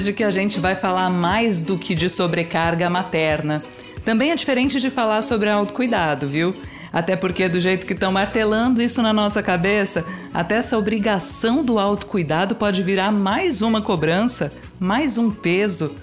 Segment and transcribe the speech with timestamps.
[0.00, 3.62] hoje que a gente vai falar mais do que de sobrecarga materna.
[4.02, 6.54] Também é diferente de falar sobre autocuidado, viu?
[6.90, 10.02] Até porque, do jeito que estão martelando isso na nossa cabeça,
[10.32, 15.94] até essa obrigação do autocuidado pode virar mais uma cobrança, mais um peso.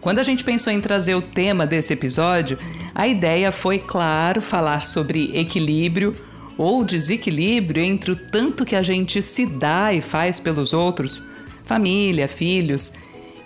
[0.00, 2.56] Quando a gente pensou em trazer o tema desse episódio,
[2.94, 6.14] a ideia foi, claro, falar sobre equilíbrio
[6.56, 11.20] ou desequilíbrio entre o tanto que a gente se dá e faz pelos outros,
[11.64, 12.92] família, filhos,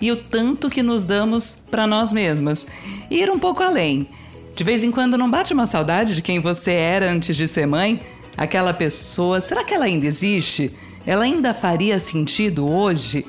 [0.00, 2.66] e o tanto que nos damos para nós mesmas.
[3.10, 4.08] E ir um pouco além.
[4.54, 7.66] De vez em quando não bate uma saudade de quem você era antes de ser
[7.66, 8.00] mãe?
[8.36, 10.72] Aquela pessoa, será que ela ainda existe?
[11.06, 13.24] Ela ainda faria sentido hoje?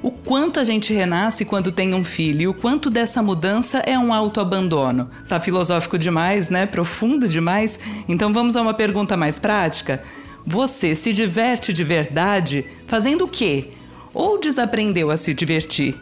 [0.00, 3.98] O quanto a gente renasce quando tem um filho e o quanto dessa mudança é
[3.98, 5.10] um autoabandono.
[5.28, 6.66] Tá filosófico demais, né?
[6.66, 7.80] Profundo demais?
[8.08, 10.02] Então vamos a uma pergunta mais prática.
[10.46, 13.70] Você se diverte de verdade fazendo o quê?
[14.14, 15.96] Ou desaprendeu a se divertir?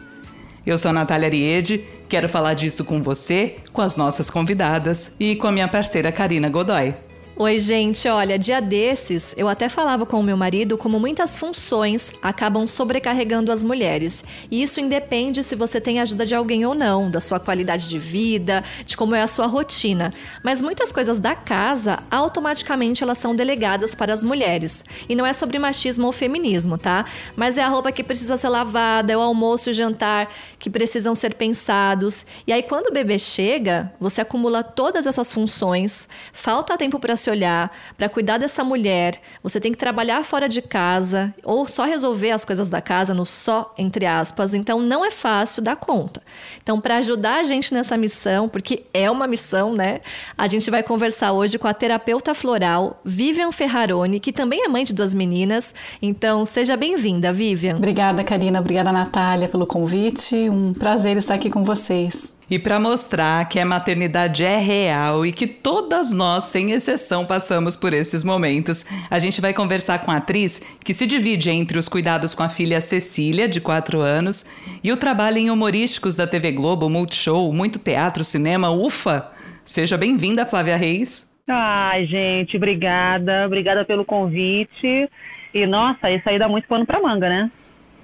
[0.67, 5.33] Eu sou a Natália Ariede, quero falar disso com você, com as nossas convidadas e
[5.33, 6.93] com a minha parceira Karina Godoy.
[7.39, 8.07] Oi, gente.
[8.07, 13.51] Olha, dia desses, eu até falava com o meu marido como muitas funções acabam sobrecarregando
[13.51, 14.23] as mulheres.
[14.49, 17.99] E isso independe se você tem ajuda de alguém ou não, da sua qualidade de
[17.99, 20.11] vida, de como é a sua rotina.
[20.41, 24.83] Mas muitas coisas da casa, automaticamente elas são delegadas para as mulheres.
[25.07, 27.05] E não é sobre machismo ou feminismo, tá?
[27.35, 30.27] Mas é a roupa que precisa ser lavada, é o almoço e o jantar
[30.57, 32.25] que precisam ser pensados.
[32.47, 37.26] E aí, quando o bebê chega, você acumula todas essas funções, falta tempo para se
[37.27, 41.83] se olhar, para cuidar dessa mulher, você tem que trabalhar fora de casa ou só
[41.83, 44.53] resolver as coisas da casa no só entre aspas.
[44.53, 46.21] Então não é fácil dar conta.
[46.63, 49.99] Então para ajudar a gente nessa missão, porque é uma missão, né?
[50.37, 54.85] A gente vai conversar hoje com a terapeuta floral Vivian Ferraroni, que também é mãe
[54.85, 55.75] de duas meninas.
[56.01, 57.75] Então seja bem-vinda, Vivian.
[57.75, 58.59] Obrigada, Karina.
[58.59, 60.49] Obrigada, Natália, pelo convite.
[60.49, 62.36] Um prazer estar aqui com vocês.
[62.49, 67.75] E para mostrar que a maternidade é real e que todas nós, sem exceção, passamos
[67.75, 71.89] por esses momentos, a gente vai conversar com a atriz que se divide entre os
[71.89, 74.45] cuidados com a filha Cecília, de 4 anos,
[74.81, 79.29] e o trabalho em humorísticos da TV Globo, Multishow, muito teatro, cinema, ufa!
[79.65, 81.27] Seja bem-vinda, Flávia Reis.
[81.45, 83.45] Ai, gente, obrigada.
[83.45, 85.09] Obrigada pelo convite.
[85.53, 87.51] E, nossa, isso aí dá muito pano pra manga, né?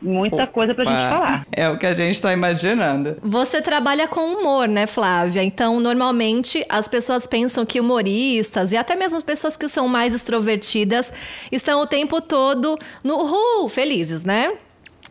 [0.03, 1.45] Muita Opa, coisa pra gente falar.
[1.51, 3.17] É o que a gente tá imaginando.
[3.21, 5.43] Você trabalha com humor, né, Flávia?
[5.43, 11.11] Então, normalmente, as pessoas pensam que humoristas e até mesmo pessoas que são mais extrovertidas
[11.51, 14.53] estão o tempo todo no uh, felizes, né?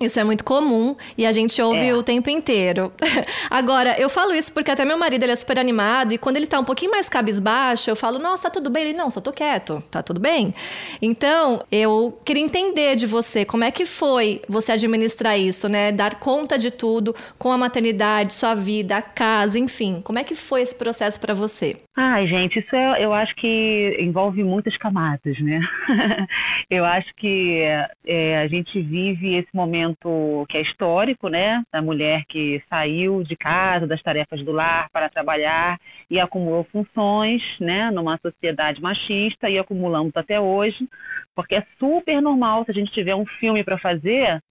[0.00, 1.94] Isso é muito comum e a gente ouve é.
[1.94, 2.92] o tempo inteiro.
[3.50, 6.46] Agora, eu falo isso porque até meu marido ele é super animado e quando ele
[6.46, 8.84] tá um pouquinho mais cabisbaixo, eu falo, nossa, tá tudo bem?
[8.84, 10.54] Ele, não, só tô quieto, tá tudo bem?
[11.00, 15.92] Então, eu queria entender de você como é que foi você administrar isso, né?
[15.92, 20.00] Dar conta de tudo com a maternidade, sua vida, a casa, enfim.
[20.02, 21.76] Como é que foi esse processo para você?
[21.96, 25.60] Ai, gente, isso é, eu acho que envolve muitas camadas, né?
[26.70, 27.62] eu acho que
[28.06, 31.62] é, a gente vive esse momento momento que é histórico, né?
[31.72, 35.78] Da mulher que saiu de casa, das tarefas do lar para trabalhar
[36.10, 37.90] e acumulou funções, né?
[37.90, 40.88] Numa sociedade machista e acumulamos até hoje,
[41.34, 44.42] porque é super normal se a gente tiver um filme para fazer,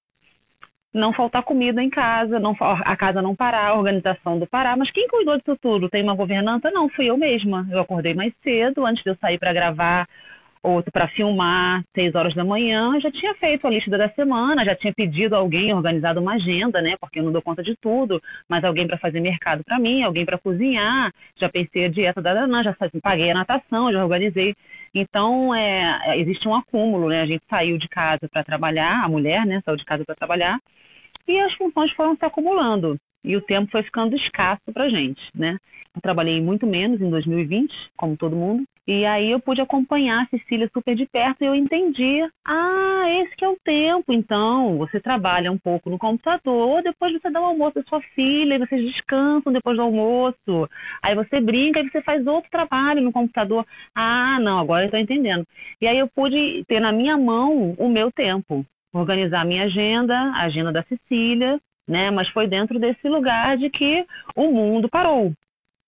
[0.94, 4.78] não faltar comida em casa, não, a casa não parar, a organização do parar.
[4.78, 5.90] Mas quem cuidou disso tudo?
[5.90, 6.70] Tem uma governanta?
[6.70, 7.68] Não, fui eu mesma.
[7.72, 10.08] Eu acordei mais cedo, antes de eu sair para gravar
[10.64, 14.76] outro para filmar, seis horas da manhã, já tinha feito a lista da semana, já
[14.76, 16.96] tinha pedido alguém, organizado uma agenda, né?
[17.00, 20.26] Porque eu não dou conta de tudo, mas alguém para fazer mercado para mim, alguém
[20.26, 24.56] para cozinhar, já pensei a dieta da Danã, já paguei a natação, já organizei.
[24.94, 27.22] Então, é, é, existe um acúmulo, né?
[27.22, 30.60] A gente saiu de casa para trabalhar, a mulher, né, saiu de casa para trabalhar,
[31.28, 35.58] e as funções foram se acumulando e o tempo foi ficando escasso para gente, né?
[35.96, 40.28] Eu trabalhei muito menos em 2020, como todo mundo, e aí eu pude acompanhar a
[40.28, 45.00] Cecília super de perto e eu entendi, ah, esse que é o tempo, então, você
[45.00, 49.54] trabalha um pouco no computador, depois você dá o almoço à sua filha, vocês descansam
[49.54, 50.68] depois do almoço,
[51.02, 55.00] aí você brinca e você faz outro trabalho no computador, ah, não, agora eu estou
[55.00, 55.46] entendendo.
[55.80, 60.16] E aí eu pude ter na minha mão o meu tempo, organizar a minha agenda,
[60.16, 62.10] a agenda da Cecília, né?
[62.10, 65.34] Mas foi dentro desse lugar de que o mundo parou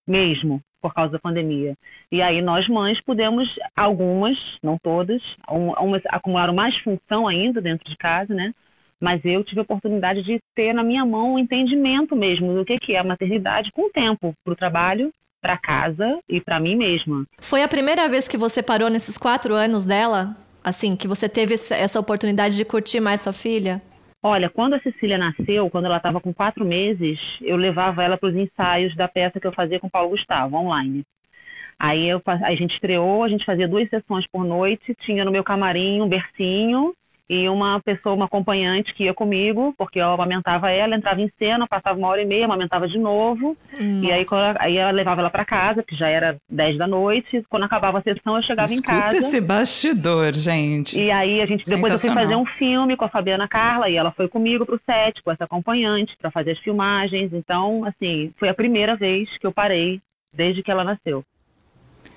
[0.07, 1.75] mesmo por causa da pandemia.
[2.11, 7.95] E aí nós mães pudemos, algumas, não todas, umas acumularam mais função ainda dentro de
[7.95, 8.53] casa, né?
[8.99, 12.65] Mas eu tive a oportunidade de ter na minha mão o um entendimento mesmo do
[12.65, 17.25] que, é a maternidade com tempo para o trabalho, para casa e para mim mesma.
[17.39, 20.35] Foi a primeira vez que você parou nesses quatro anos dela?
[20.61, 23.81] Assim, que você teve essa oportunidade de curtir mais sua filha?
[24.25, 28.29] Olha, quando a Cecília nasceu, quando ela estava com quatro meses, eu levava ela para
[28.29, 31.03] os ensaios da peça que eu fazia com o Paulo Gustavo, online.
[31.77, 35.43] Aí eu, a gente estreou, a gente fazia duas sessões por noite, tinha no meu
[35.43, 36.95] camarim um bercinho
[37.33, 41.67] e uma pessoa, uma acompanhante que ia comigo, porque eu amamentava ela, entrava em cena,
[41.67, 44.05] passava uma hora e meia, amamentava de novo, Nossa.
[44.05, 47.43] e aí, quando, aí eu levava ela para casa, que já era 10 da noite,
[47.49, 49.17] quando acabava a sessão eu chegava Escuta em casa.
[49.17, 50.99] esse bastidor, gente.
[50.99, 53.95] E aí a gente, depois eu fui fazer um filme com a Fabiana Carla, e
[53.95, 58.49] ela foi comigo pro set, com essa acompanhante, para fazer as filmagens, então, assim, foi
[58.49, 59.99] a primeira vez que eu parei,
[60.31, 61.23] desde que ela nasceu.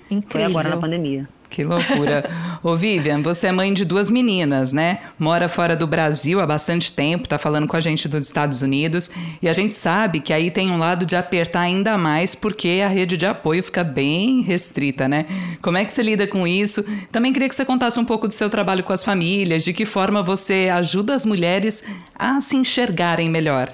[0.09, 0.29] Incrível.
[0.29, 1.27] Foi agora na pandemia.
[1.49, 2.29] Que loucura.
[2.61, 4.99] Ô Vivian, você é mãe de duas meninas, né?
[5.17, 9.09] Mora fora do Brasil há bastante tempo, tá falando com a gente dos Estados Unidos.
[9.41, 12.87] E a gente sabe que aí tem um lado de apertar ainda mais, porque a
[12.87, 15.25] rede de apoio fica bem restrita, né?
[15.61, 16.83] Como é que você lida com isso?
[17.11, 19.85] Também queria que você contasse um pouco do seu trabalho com as famílias, de que
[19.85, 21.83] forma você ajuda as mulheres
[22.13, 23.69] a se enxergarem melhor.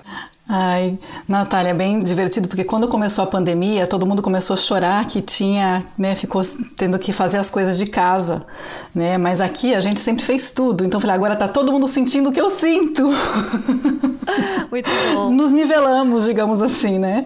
[0.47, 5.07] Ai, Natália, é bem divertido, porque quando começou a pandemia, todo mundo começou a chorar
[5.07, 6.41] que tinha, né, ficou
[6.75, 8.45] tendo que fazer as coisas de casa,
[8.93, 9.17] né?
[9.17, 10.83] Mas aqui a gente sempre fez tudo.
[10.83, 13.03] Então eu falei, agora tá todo mundo sentindo o que eu sinto.
[14.69, 15.29] Muito bom.
[15.31, 17.25] Nos nivelamos, digamos assim, né?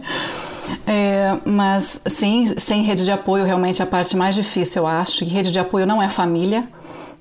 [0.85, 5.23] É, mas sim, sem rede de apoio, realmente é a parte mais difícil, eu acho.
[5.23, 6.67] E rede de apoio não é família,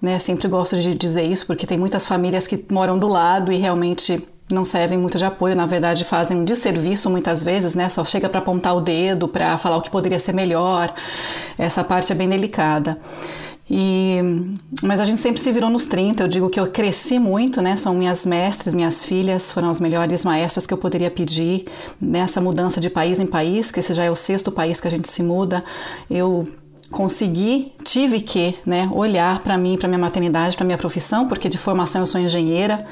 [0.01, 0.19] né?
[0.19, 4.23] Sempre gosto de dizer isso, porque tem muitas famílias que moram do lado e realmente
[4.51, 7.89] não servem muito de apoio, na verdade fazem um desserviço muitas vezes, né?
[7.89, 10.95] Só chega para apontar o dedo, para falar o que poderia ser melhor.
[11.59, 12.99] Essa parte é bem delicada.
[13.69, 14.21] E,
[14.81, 16.23] mas a gente sempre se virou nos 30.
[16.23, 17.77] Eu digo que eu cresci muito, né?
[17.77, 21.67] São minhas mestres, minhas filhas, foram as melhores maestras que eu poderia pedir
[22.01, 24.91] nessa mudança de país em país, que esse já é o sexto país que a
[24.91, 25.65] gente se muda.
[26.09, 26.47] Eu
[26.93, 31.59] consegui, tive que, né, olhar para mim, para minha maternidade, para minha profissão, porque de
[31.59, 32.87] formação eu sou engenheira.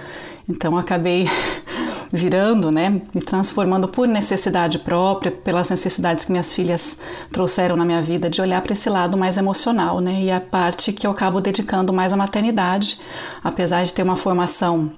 [0.48, 1.28] Então acabei
[2.12, 7.00] virando, né, me transformando por necessidade própria, pelas necessidades que minhas filhas
[7.32, 10.92] trouxeram na minha vida, de olhar para esse lado mais emocional, né, e a parte
[10.92, 13.00] que eu acabo dedicando mais à maternidade,
[13.42, 14.92] apesar de ter uma formação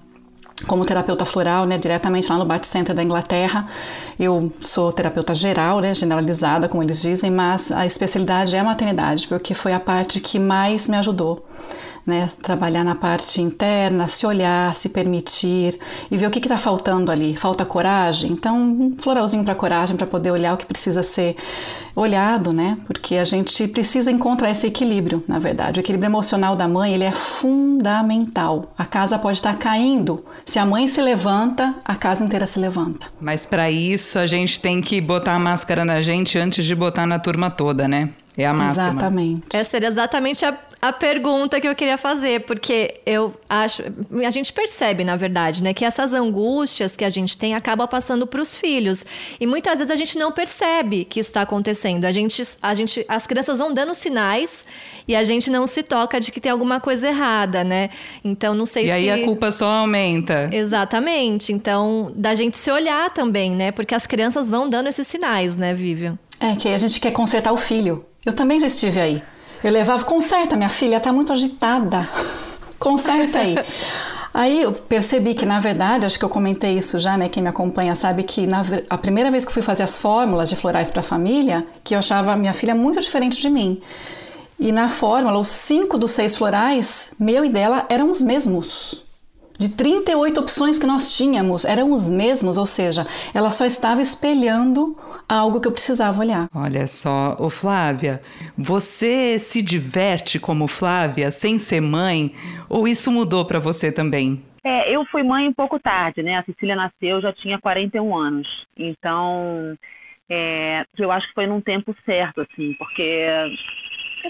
[0.67, 3.69] como terapeuta floral, né, diretamente lá no Bat Center da Inglaterra.
[4.19, 9.29] Eu sou terapeuta geral, né, generalizada, como eles dizem, mas a especialidade é a maternidade,
[9.29, 11.47] porque foi a parte que mais me ajudou
[12.07, 12.31] né?
[12.41, 15.77] Trabalhar na parte interna, se olhar, se permitir
[16.09, 17.37] e ver o que está faltando ali.
[17.37, 18.31] Falta coragem?
[18.31, 21.37] Então, um floralzinho para coragem, para poder olhar o que precisa ser
[21.97, 22.79] olhado, né?
[22.87, 25.81] Porque a gente precisa encontrar esse equilíbrio, na verdade.
[25.81, 28.73] O equilíbrio emocional da mãe, ele é fundamental.
[28.79, 30.25] A casa pode estar tá caindo.
[30.45, 33.09] Se a mãe se levanta, a casa inteira se levanta.
[33.21, 37.07] Mas para isso, a gente tem que botar a máscara na gente antes de botar
[37.07, 38.11] na turma toda, né?
[38.37, 38.91] É a máxima.
[38.91, 39.43] Exatamente.
[39.51, 43.83] Essa era exatamente a, a pergunta que eu queria fazer, porque eu acho.
[44.25, 48.27] A gente percebe, na verdade, né, que essas angústias que a gente tem acabam passando
[48.27, 49.05] para os filhos.
[49.41, 52.05] E muitas vezes a gente não percebe que isso está acontecendo.
[52.05, 54.65] A gente, a gente, as crianças vão dando sinais
[55.09, 57.91] e a gente não se toca de que tem alguma coisa errada, né?
[58.23, 58.91] Então não sei e se.
[58.91, 60.51] E aí a culpa só aumenta.
[60.53, 61.53] Exatamente.
[61.53, 63.73] Então, da gente se olhar também, né?
[63.73, 66.19] Porque as crianças vão dando esses sinais, né, Vivian?
[66.39, 68.05] É, que a gente quer consertar o filho.
[68.25, 69.23] Eu também já estive aí.
[69.63, 72.09] Eu levava, conserta, minha filha, tá muito agitada.
[72.79, 73.57] conserta aí.
[74.33, 77.29] Aí eu percebi que, na verdade, acho que eu comentei isso já, né?
[77.29, 80.57] Quem me acompanha sabe que na, a primeira vez que fui fazer as fórmulas de
[80.57, 83.81] florais para a família, que eu achava minha filha muito diferente de mim.
[84.59, 89.06] E na fórmula, os cinco dos seis florais, meu e dela, eram os mesmos.
[89.59, 94.97] De 38 opções que nós tínhamos, eram os mesmos, ou seja, ela só estava espelhando
[95.29, 96.49] algo que eu precisava olhar.
[96.55, 98.21] Olha só, ô Flávia,
[98.57, 102.33] você se diverte como Flávia sem ser mãe
[102.69, 104.43] ou isso mudou para você também?
[104.63, 106.37] É, eu fui mãe um pouco tarde, né?
[106.37, 108.67] A Cecília nasceu, já tinha 41 anos.
[108.77, 109.79] Então,
[110.29, 113.27] é, eu acho que foi num tempo certo, assim, porque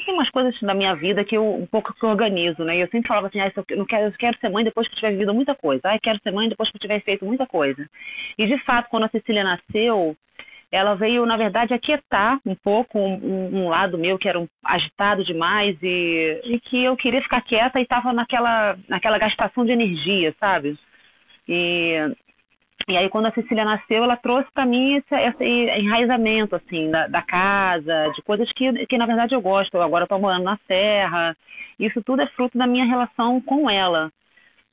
[0.04, 2.76] tem umas coisas na minha vida que eu um pouco que organizo, né?
[2.76, 5.12] Eu sempre falava assim, ah, eu, não quero, eu quero ser mãe depois que tiver
[5.12, 5.82] vivido muita coisa.
[5.84, 7.88] Ah, eu quero ser mãe depois que tiver feito muita coisa.
[8.36, 10.16] E de fato, quando a Cecília nasceu,
[10.70, 15.24] ela veio, na verdade, aquietar um pouco um, um, lado meu que era um agitado
[15.24, 20.34] demais e, e que eu queria ficar quieta e estava naquela, naquela gastação de energia,
[20.40, 20.78] sabe?
[21.48, 21.94] E,
[22.88, 25.44] e aí, quando a Cecília nasceu, ela trouxe para mim esse, esse,
[25.80, 29.74] enraizamento, assim, da, da, casa, de coisas que, que, na verdade, eu gosto.
[29.74, 31.36] Eu agora estou morando na Serra.
[31.80, 34.12] Isso tudo é fruto da minha relação com ela.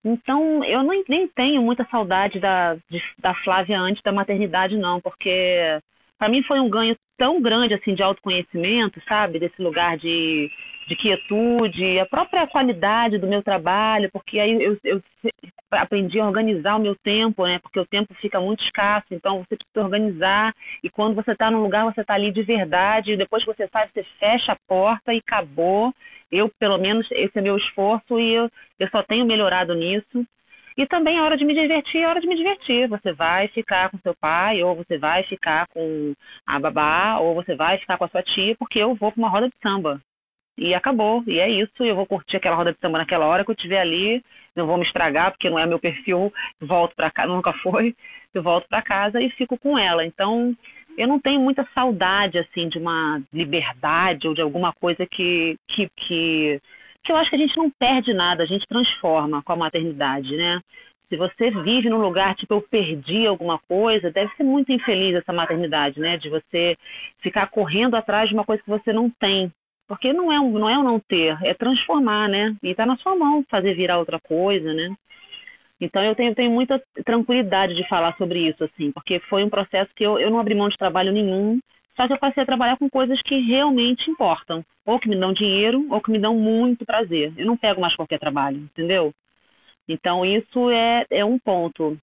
[0.05, 5.01] Então, eu não, nem tenho muita saudade da, de, da Flávia antes da maternidade, não,
[5.01, 5.81] porque
[6.17, 9.39] para mim foi um ganho tão grande assim de autoconhecimento, sabe?
[9.39, 10.49] Desse lugar de,
[10.87, 15.01] de quietude, a própria qualidade do meu trabalho, porque aí eu, eu
[15.71, 17.59] aprendi a organizar o meu tempo, né?
[17.59, 20.55] Porque o tempo fica muito escasso, então você precisa organizar.
[20.83, 23.17] E quando você está num lugar, você está ali de verdade.
[23.17, 25.93] Depois que você sai, você fecha a porta e acabou.
[26.31, 30.25] Eu, pelo menos, esse é meu esforço e eu, eu só tenho melhorado nisso.
[30.77, 32.87] E também a hora de me divertir, é hora de me divertir.
[32.87, 36.13] Você vai ficar com seu pai, ou você vai ficar com
[36.45, 39.29] a babá, ou você vai ficar com a sua tia, porque eu vou para uma
[39.29, 40.01] roda de samba.
[40.57, 41.83] E acabou, e é isso.
[41.83, 44.23] Eu vou curtir aquela roda de samba naquela hora que eu estiver ali.
[44.55, 46.31] Não vou me estragar, porque não é meu perfil.
[46.59, 47.95] Volto para casa, nunca foi.
[48.33, 50.05] Eu volto para casa e fico com ela.
[50.05, 50.55] Então,
[50.97, 55.89] eu não tenho muita saudade, assim, de uma liberdade ou de alguma coisa que, que,
[55.95, 56.61] que
[57.03, 60.35] que eu acho que a gente não perde nada, a gente transforma com a maternidade,
[60.35, 60.61] né?
[61.09, 65.33] Se você vive num lugar tipo eu perdi alguma coisa, deve ser muito infeliz essa
[65.33, 66.17] maternidade, né?
[66.17, 66.77] De você
[67.19, 69.51] ficar correndo atrás de uma coisa que você não tem.
[69.87, 72.55] Porque não é um, não é um não ter, é transformar, né?
[72.63, 74.95] E está na sua mão fazer virar outra coisa, né?
[75.79, 79.91] Então eu tenho, tenho muita tranquilidade de falar sobre isso, assim, porque foi um processo
[79.93, 81.59] que eu, eu não abri mão de trabalho nenhum,
[81.95, 85.33] só que eu passei a trabalhar com coisas que realmente importam, ou que me dão
[85.33, 87.33] dinheiro, ou que me dão muito prazer.
[87.37, 89.13] Eu não pego mais qualquer trabalho, entendeu?
[89.87, 91.97] Então isso é, é um ponto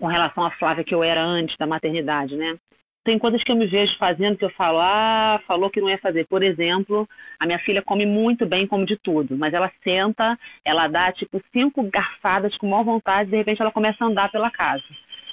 [0.00, 2.56] com relação à Flávia que eu era antes da maternidade, né?
[3.04, 5.98] Tem coisas que eu me vejo fazendo que eu falo, ah, falou que não ia
[5.98, 6.26] fazer.
[6.26, 7.08] Por exemplo,
[7.38, 11.42] a minha filha come muito bem, come de tudo, mas ela senta, ela dá tipo
[11.52, 14.84] cinco garfadas com maior vontade, e de repente ela começa a andar pela casa.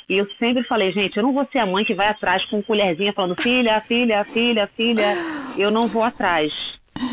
[0.08, 2.62] E eu sempre falei, gente, eu não vou ser a mãe que vai atrás com
[2.62, 5.14] colherzinha falando filha, filha, filha, filha.
[5.58, 6.52] Eu não vou atrás.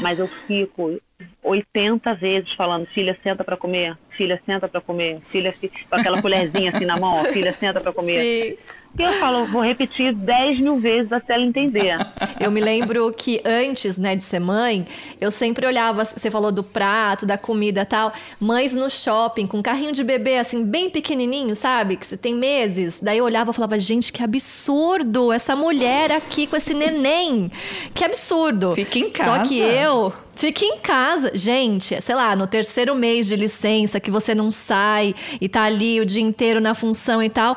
[0.01, 1.01] Mas eu fico
[1.43, 5.53] 80 vezes falando, filha, senta para comer, filha, senta para comer, filha,
[5.89, 8.21] com aquela colherzinha assim na mão, filha, senta para comer.
[8.21, 8.57] Sim.
[8.99, 11.97] E eu falo, vou repetir 10 mil vezes até ela entender.
[12.39, 14.87] Eu me lembro que antes, né, de ser mãe,
[15.19, 19.93] eu sempre olhava, você falou do prato, da comida tal, mães no shopping com carrinho
[19.93, 21.97] de bebê, assim, bem pequenininho, sabe?
[21.97, 23.01] Que você tem meses.
[23.01, 27.51] Daí eu olhava e falava, gente, que absurdo essa mulher aqui com esse neném.
[27.95, 28.75] Que absurdo.
[28.75, 29.41] Fica em casa.
[29.41, 31.31] Só que eu Fique em casa.
[31.35, 36.01] Gente, sei lá, no terceiro mês de licença que você não sai e tá ali
[36.01, 37.57] o dia inteiro na função e tal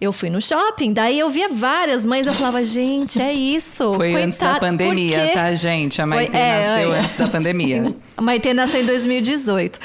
[0.00, 3.92] eu fui no shopping, daí eu via várias mães, eu falava, gente, é isso.
[3.94, 6.02] Foi coitado, antes da pandemia, tá, gente?
[6.02, 7.94] A Maite é, nasceu é, antes da pandemia.
[8.16, 9.78] A Maite nasceu em 2018.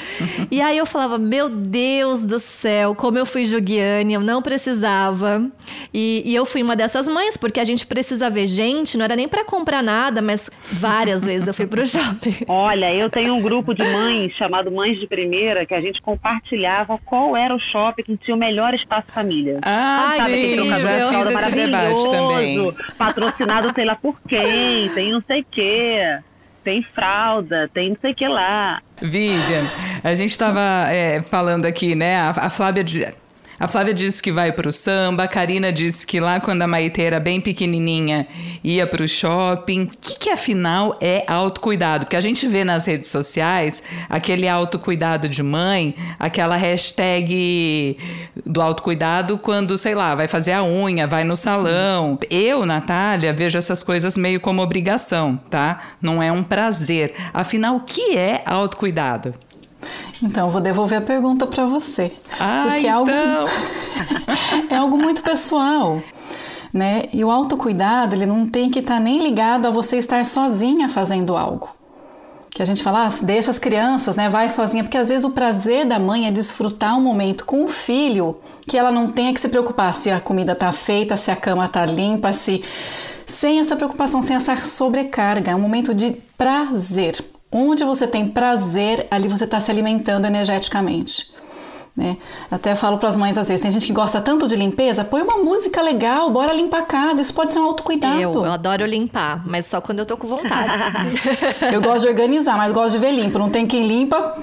[0.50, 5.48] e aí eu falava, meu Deus do céu, como eu fui juguiane, eu não precisava.
[5.92, 9.16] E, e, eu fui uma dessas mães, porque a gente precisa ver gente, não era
[9.16, 12.44] nem para comprar nada, mas várias vezes eu fui pro shopping.
[12.46, 16.98] Olha, eu tenho um grupo de mães chamado Mães de Primeira, que a gente compartilhava
[17.04, 19.58] qual era o shopping que tinha o melhor espaço família.
[19.62, 22.74] Ah, Ai, sabe sim, que já fiz esse debate também.
[22.96, 26.20] Patrocinado sei lá por quem, tem não sei o quê
[26.62, 28.82] tem fralda, tem não sei o que lá.
[29.02, 29.64] Vivian,
[30.04, 32.16] a gente estava é, falando aqui, né?
[32.16, 32.84] A, a Flávia
[33.60, 36.66] a Flávia disse que vai para o samba, a Karina disse que lá quando a
[36.66, 38.26] Maite era bem pequenininha
[38.64, 39.82] ia para o shopping.
[39.82, 42.06] O que, que afinal é autocuidado?
[42.06, 47.98] Que a gente vê nas redes sociais aquele autocuidado de mãe, aquela hashtag
[48.46, 52.18] do autocuidado quando, sei lá, vai fazer a unha, vai no salão.
[52.30, 55.96] Eu, Natália, vejo essas coisas meio como obrigação, tá?
[56.00, 57.12] Não é um prazer.
[57.34, 59.34] Afinal, o que é autocuidado?
[60.22, 62.12] Então, vou devolver a pergunta para você.
[62.38, 62.88] Ah, porque então.
[62.88, 64.66] é, algo, então.
[64.70, 66.02] é algo muito pessoal.
[66.72, 67.04] Né?
[67.12, 70.88] E o autocuidado, ele não tem que estar tá nem ligado a você estar sozinha
[70.88, 71.70] fazendo algo.
[72.50, 74.28] Que a gente fala, ah, deixa as crianças, né?
[74.28, 77.68] Vai sozinha, porque às vezes o prazer da mãe é desfrutar um momento com o
[77.68, 78.36] filho
[78.66, 81.64] que ela não tenha que se preocupar se a comida está feita, se a cama
[81.64, 82.62] está limpa, se
[83.26, 87.24] sem essa preocupação, sem essa sobrecarga, é um momento de prazer.
[87.52, 91.30] Onde você tem prazer, ali você está se alimentando energeticamente.
[91.96, 92.16] Né?
[92.50, 95.22] Até falo para as mães às vezes, tem gente que gosta tanto de limpeza, põe
[95.22, 98.20] uma música legal, bora limpar a casa, isso pode ser um autocuidado.
[98.20, 100.70] Eu, eu adoro limpar, mas só quando eu tô com vontade.
[101.72, 104.38] eu gosto de organizar, mas gosto de ver limpo, não tem quem limpa.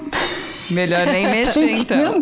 [0.70, 2.20] Melhor nem mexer, então.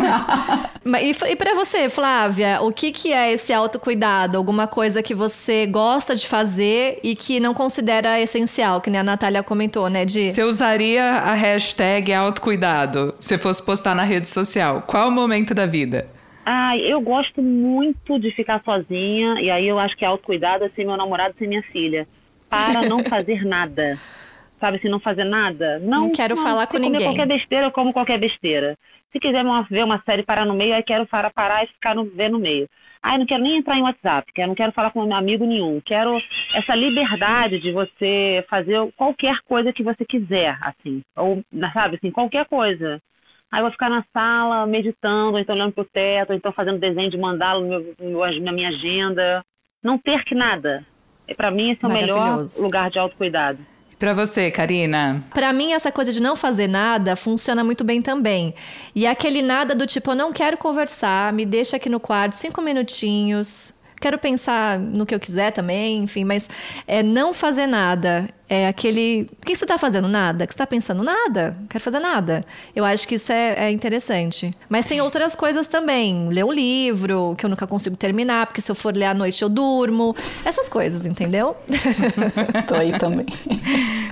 [1.02, 4.36] E, e para você, Flávia, o que, que é esse autocuidado?
[4.36, 9.04] Alguma coisa que você gosta de fazer e que não considera essencial, que nem a
[9.04, 10.04] Natália comentou, né?
[10.04, 10.30] De...
[10.30, 14.82] Você usaria a hashtag autocuidado se fosse postar na rede social.
[14.82, 16.08] Qual o momento da vida?
[16.44, 20.84] Ah, eu gosto muito de ficar sozinha, e aí eu acho que autocuidado é ser
[20.84, 22.06] meu namorado e ser minha filha.
[22.48, 23.98] Para não fazer nada.
[24.60, 25.78] Sabe assim, não fazer nada.
[25.80, 27.02] Não, não quero não, falar com ninguém.
[27.04, 28.76] qualquer besteira, eu como qualquer besteira.
[29.12, 32.04] Se quiser ver uma série parar no meio, aí quero parar, parar e ficar no,
[32.04, 32.68] ver no meio.
[33.02, 35.80] Ai, não quero nem entrar em WhatsApp, quero, não quero falar com amigo nenhum.
[35.80, 36.20] Quero
[36.52, 41.02] essa liberdade de você fazer qualquer coisa que você quiser, assim.
[41.16, 43.00] Ou, sabe, assim, qualquer coisa.
[43.50, 46.80] Aí eu vou ficar na sala meditando, ou então olhando pro teto, ou então fazendo
[46.80, 49.44] desenho de mandala no meu, na minha agenda.
[49.82, 50.84] Não ter que nada.
[51.36, 53.58] Para mim, esse é o melhor lugar de autocuidado.
[53.98, 55.24] Para você, Karina?
[55.32, 58.54] Para mim, essa coisa de não fazer nada funciona muito bem também.
[58.94, 62.60] E aquele nada do tipo, eu não quero conversar, me deixa aqui no quarto cinco
[62.60, 63.72] minutinhos,
[64.06, 66.48] quero pensar no que eu quiser também, enfim, mas
[66.86, 68.28] é não fazer nada.
[68.48, 69.28] É aquele.
[69.42, 70.06] O que você está fazendo?
[70.06, 70.44] Nada?
[70.44, 71.02] O que você está pensando?
[71.02, 71.56] Nada.
[71.58, 72.44] Não quero fazer nada.
[72.76, 74.54] Eu acho que isso é, é, interessante.
[74.68, 76.28] Mas tem outras coisas também.
[76.28, 79.42] Ler um livro, que eu nunca consigo terminar, porque se eu for ler à noite
[79.42, 80.14] eu durmo.
[80.44, 81.56] Essas coisas, entendeu?
[82.68, 83.26] Tô aí também.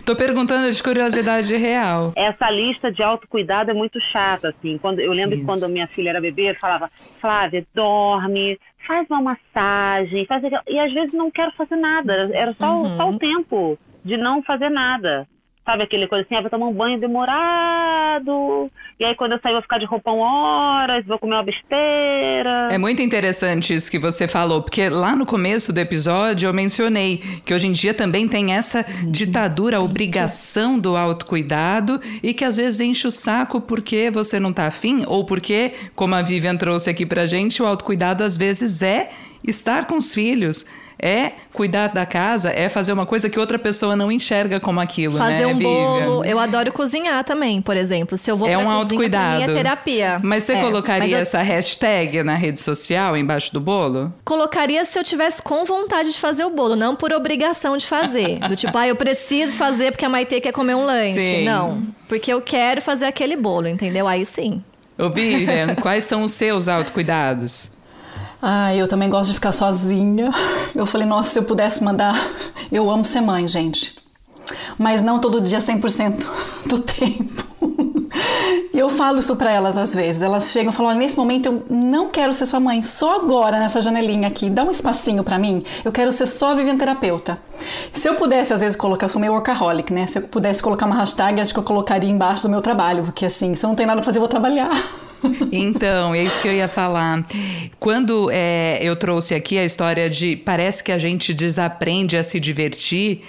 [0.04, 2.12] Tô perguntando de curiosidade real.
[2.16, 4.76] Essa lista de autocuidado é muito chata, assim.
[4.78, 5.42] Quando, eu lembro isso.
[5.42, 10.78] que quando minha filha era bebê, eu falava, Flávia, dorme, faz uma massagem, faz e
[10.78, 12.96] às vezes não quero fazer nada, era só, uhum.
[12.96, 15.26] só o tempo de não fazer nada.
[15.64, 19.54] Sabe aquele coisa assim, ah, vou tomar um banho demorado, e aí quando eu sair
[19.54, 22.68] vou ficar de roupão horas, vou comer uma besteira.
[22.70, 27.16] É muito interessante isso que você falou, porque lá no começo do episódio eu mencionei
[27.46, 32.58] que hoje em dia também tem essa ditadura, a obrigação do autocuidado e que às
[32.58, 36.90] vezes enche o saco porque você não tá afim, ou porque, como a Vivian trouxe
[36.90, 39.10] aqui pra gente, o autocuidado às vezes é
[39.42, 40.66] estar com os filhos
[40.98, 45.18] é cuidar da casa, é fazer uma coisa que outra pessoa não enxerga como aquilo,
[45.18, 46.24] fazer né, um bolo.
[46.24, 48.16] Eu adoro cozinhar também, por exemplo.
[48.18, 49.42] Se eu vou é pra um cozinha, autocuidado.
[49.42, 50.20] é terapia.
[50.22, 51.18] Mas você é, colocaria mas eu...
[51.18, 54.12] essa hashtag na rede social embaixo do bolo?
[54.24, 58.38] Colocaria se eu tivesse com vontade de fazer o bolo, não por obrigação de fazer.
[58.48, 61.20] do tipo, ah, eu preciso fazer porque a Maite quer comer um lanche.
[61.20, 61.44] Sim.
[61.44, 64.06] Não, porque eu quero fazer aquele bolo, entendeu?
[64.08, 64.62] Aí sim.
[64.98, 67.70] Ô, Vivian, quais são os seus autocuidados?
[68.46, 70.30] Ah, eu também gosto de ficar sozinha.
[70.74, 72.14] Eu falei, nossa, se eu pudesse mandar.
[72.70, 73.96] Eu amo ser mãe, gente.
[74.76, 76.26] Mas não todo dia 100%
[76.68, 77.42] do tempo.
[78.74, 80.20] Eu falo isso para elas às vezes.
[80.20, 83.80] Elas chegam e falam: nesse momento eu não quero ser sua mãe, só agora nessa
[83.80, 85.64] janelinha aqui, dá um espacinho para mim.
[85.82, 87.38] Eu quero ser só vivendo terapeuta.
[87.94, 90.06] Se eu pudesse às vezes colocar, eu sou meio workaholic, né?
[90.06, 93.24] Se eu pudesse colocar uma hashtag, acho que eu colocaria embaixo do meu trabalho, porque
[93.24, 94.70] assim, se eu não tenho nada pra fazer, eu vou trabalhar.
[95.52, 97.24] Então, é isso que eu ia falar.
[97.78, 102.38] Quando é, eu trouxe aqui a história de parece que a gente desaprende a se
[102.40, 103.22] divertir,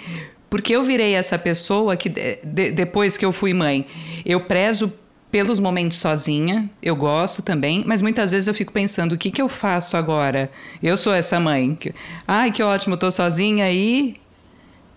[0.50, 3.86] porque eu virei essa pessoa que de, depois que eu fui mãe,
[4.26, 4.92] eu prezo
[5.32, 9.42] pelos momentos sozinha, eu gosto também, mas muitas vezes eu fico pensando, o que, que
[9.42, 10.50] eu faço agora?
[10.82, 11.78] Eu sou essa mãe.
[12.26, 14.16] Ai, que ótimo, tô sozinha e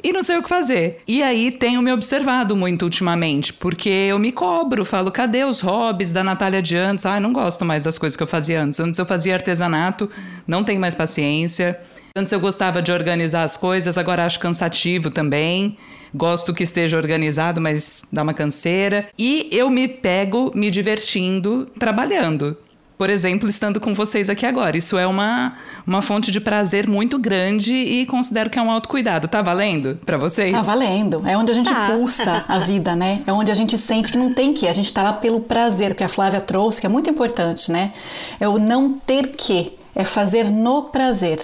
[0.03, 1.01] e não sei o que fazer.
[1.07, 6.13] E aí tenho me observado muito ultimamente, porque eu me cobro, falo, cadê os hobbies
[6.13, 7.07] da Natália de antes?
[7.07, 8.79] Ai, não gosto mais das coisas que eu fazia antes.
[8.81, 10.11] Antes eu fazia artesanato,
[10.47, 11.79] não tenho mais paciência.
[12.17, 15.77] Antes eu gostava de organizar as coisas, agora acho cansativo também.
[16.15, 19.09] Gosto que esteja organizado, mas dá uma canseira.
[19.19, 22.57] E eu me pego me divertindo trabalhando
[22.99, 24.77] por exemplo, estando com vocês aqui agora.
[24.77, 25.55] Isso é uma,
[25.87, 29.29] uma fonte de prazer muito grande e considero que é um autocuidado.
[29.29, 30.51] Tá valendo para vocês?
[30.51, 31.23] Tá valendo.
[31.25, 31.93] É onde a gente tá.
[31.93, 33.23] pulsa a vida, né?
[33.25, 34.67] É onde a gente sente que não tem que.
[34.67, 37.93] A gente tá lá pelo prazer, que a Flávia trouxe, que é muito importante, né?
[38.41, 39.79] É o não ter que.
[39.95, 41.39] É fazer no prazer.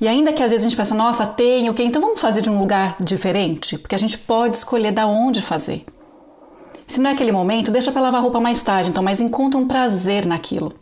[0.00, 1.82] E ainda que às vezes a gente pensa, nossa, tem o quê?
[1.82, 3.76] Então vamos fazer de um lugar diferente?
[3.76, 5.84] Porque a gente pode escolher da onde fazer.
[6.86, 9.66] Se não é aquele momento, deixa para lavar roupa mais tarde, então, mas encontra um
[9.66, 10.72] prazer naquilo.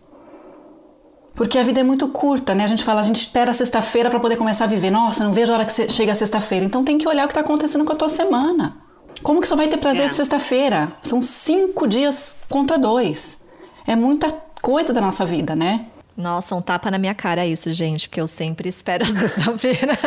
[1.34, 2.64] Porque a vida é muito curta, né?
[2.64, 4.90] A gente fala, a gente espera a sexta-feira para poder começar a viver.
[4.90, 6.64] Nossa, não vejo a hora que chega a sexta-feira.
[6.64, 8.76] Então tem que olhar o que está acontecendo com a tua semana.
[9.22, 10.08] Como que só vai ter prazer é.
[10.08, 10.92] de sexta-feira?
[11.02, 13.42] São cinco dias contra dois.
[13.86, 15.86] É muita coisa da nossa vida, né?
[16.20, 19.98] Nossa, um tapa na minha cara isso, gente, porque eu sempre espero a sexta-feira.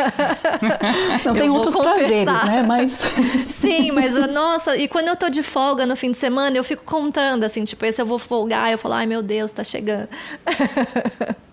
[1.24, 1.98] Não tem outros confessar.
[1.98, 2.64] prazeres, né?
[2.66, 2.92] Mas
[3.48, 6.84] Sim, mas nossa, e quando eu tô de folga no fim de semana, eu fico
[6.84, 10.08] contando assim, tipo, esse eu vou folgar, eu falo, ai meu Deus, tá chegando.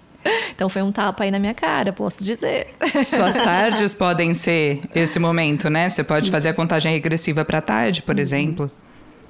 [0.56, 2.68] Então foi um tapa aí na minha cara, posso dizer.
[3.04, 5.90] Suas tardes podem ser esse momento, né?
[5.90, 8.22] Você pode fazer a contagem regressiva para tarde, por uhum.
[8.22, 8.72] exemplo.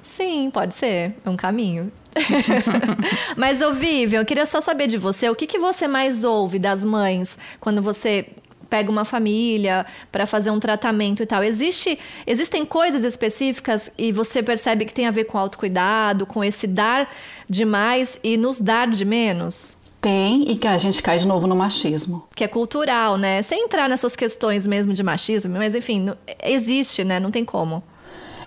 [0.02, 1.14] Sim, pode ser.
[1.24, 1.90] É um caminho.
[3.36, 6.58] Mas, ô Vivian, eu queria só saber de você, o que, que você mais ouve
[6.58, 8.26] das mães quando você
[8.68, 11.44] pega uma família para fazer um tratamento e tal.
[11.44, 16.66] Existe, existem coisas específicas e você percebe que tem a ver com autocuidado, com esse
[16.66, 17.06] dar
[17.46, 19.76] demais e nos dar de menos?
[20.00, 22.26] Tem, e que a gente cai de novo no machismo.
[22.34, 23.42] Que é cultural, né?
[23.42, 26.10] Sem entrar nessas questões mesmo de machismo, mas enfim,
[26.42, 27.20] existe, né?
[27.20, 27.84] Não tem como.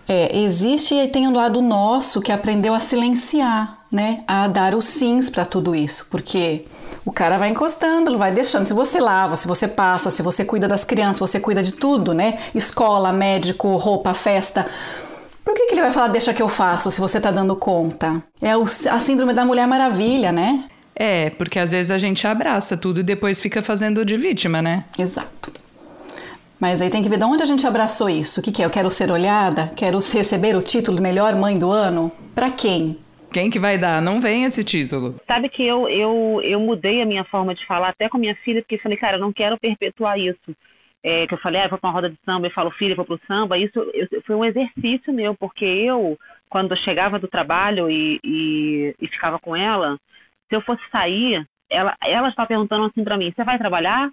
[0.07, 4.23] É, existe e tem um lado nosso que aprendeu a silenciar, né?
[4.27, 6.65] A dar os sims para tudo isso, porque
[7.03, 8.65] o cara vai encostando, ele vai deixando.
[8.65, 12.13] Se você lava, se você passa, se você cuida das crianças, você cuida de tudo,
[12.13, 12.39] né?
[12.53, 14.67] Escola, médico, roupa, festa.
[15.43, 18.21] Por que, que ele vai falar deixa que eu faço se você tá dando conta?
[18.41, 20.63] É o, a síndrome da Mulher Maravilha, né?
[20.95, 24.85] É, porque às vezes a gente abraça tudo e depois fica fazendo de vítima, né?
[24.97, 25.51] Exato.
[26.59, 28.39] Mas aí tem que ver de onde a gente abraçou isso.
[28.39, 28.65] O que, que é?
[28.65, 29.71] Eu quero ser olhada?
[29.75, 32.11] Quero receber o título de melhor mãe do ano?
[32.33, 32.97] Para quem?
[33.31, 34.01] Quem que vai dar?
[34.01, 35.19] Não vem esse título.
[35.27, 38.35] Sabe que eu, eu, eu mudei a minha forma de falar até com a minha
[38.37, 40.55] filha, porque falei, cara, eu não quero perpetuar isso.
[41.03, 42.93] É, que eu falei, ah, eu vou pra uma roda de samba, eu falo, filha,
[42.93, 43.57] eu vou pro samba.
[43.57, 46.17] Isso eu, foi um exercício meu, porque eu,
[46.49, 49.99] quando eu chegava do trabalho e, e, e ficava com ela,
[50.49, 54.09] se eu fosse sair, ela, ela estava perguntando assim para mim, você vai trabalhar?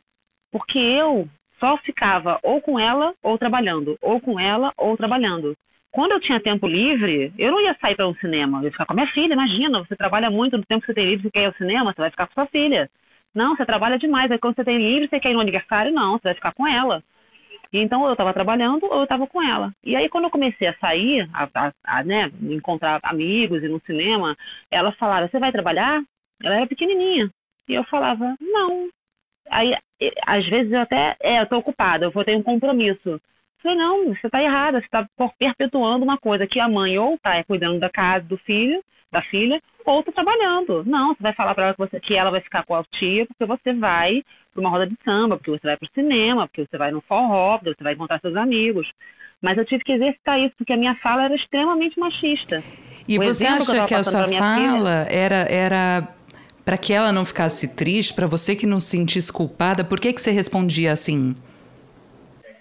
[0.51, 1.29] Porque eu
[1.63, 5.57] só ficava ou com ela ou trabalhando, ou com ela ou trabalhando.
[5.93, 8.87] Quando eu tinha tempo livre, eu não ia sair para um cinema, eu ia ficar
[8.87, 9.35] com a minha filha.
[9.35, 11.93] Imagina, você trabalha muito, no tempo que você tem livre, você quer ir ao cinema,
[11.93, 12.91] você vai ficar com sua filha.
[13.33, 14.31] Não, você trabalha demais.
[14.31, 16.67] Aí quando você tem livre, você quer ir no aniversário, não, você vai ficar com
[16.67, 17.03] ela.
[17.73, 19.73] Então eu estava trabalhando ou eu estava com ela.
[19.85, 23.81] E aí quando eu comecei a sair, a, a, a né, encontrar amigos e no
[23.87, 24.37] cinema,
[24.71, 26.03] ela falava, você vai trabalhar?
[26.43, 27.31] Ela era pequenininha.
[27.69, 28.89] E eu falava, não.
[29.53, 29.77] Aí,
[30.27, 33.21] às vezes eu até, é, eu tô ocupada, eu vou ter um compromisso.
[33.63, 35.07] Falei, não, você está errada, você está
[35.39, 39.61] perpetuando uma coisa que a mãe ou está cuidando da casa do filho, da filha,
[39.85, 40.83] ou está trabalhando.
[40.85, 43.27] Não, você vai falar para ela que, você, que ela vai ficar com a tia
[43.27, 46.67] porque você vai para uma roda de samba, porque você vai para o cinema, porque
[46.69, 48.91] você vai no forró, porque você vai encontrar seus amigos.
[49.41, 52.63] Mas eu tive que exercitar isso, porque a minha fala era extremamente machista.
[53.07, 56.09] E o você acha que, que a sua fala filha, era, era
[56.65, 59.85] para que ela não ficasse triste, para você que não se sentisse culpada?
[59.85, 61.35] Por que, que você respondia assim?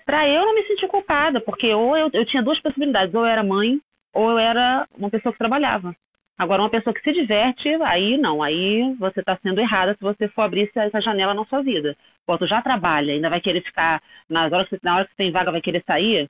[0.06, 3.28] Para eu não me sentir culpada, porque ou eu, eu tinha duas possibilidades, ou eu
[3.28, 3.80] era mãe,
[4.14, 5.96] ou eu era uma pessoa que trabalhava.
[6.38, 10.28] Agora, uma pessoa que se diverte, aí não, aí você está sendo errada se você
[10.30, 11.96] for abrir essa janela na sua vida.
[12.40, 15.52] Tu já trabalha, ainda vai querer ficar, nas horas na hora que você tem vaga,
[15.52, 16.30] vai querer sair,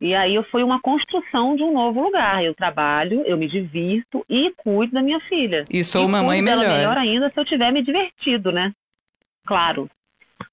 [0.00, 2.44] e aí foi uma construção de um novo lugar.
[2.44, 5.64] Eu trabalho, eu me divirto e cuido da minha filha.
[5.70, 6.68] E sou e uma mãe melhor.
[6.68, 8.72] melhor ainda se eu tiver me divertido, né?
[9.46, 9.88] Claro.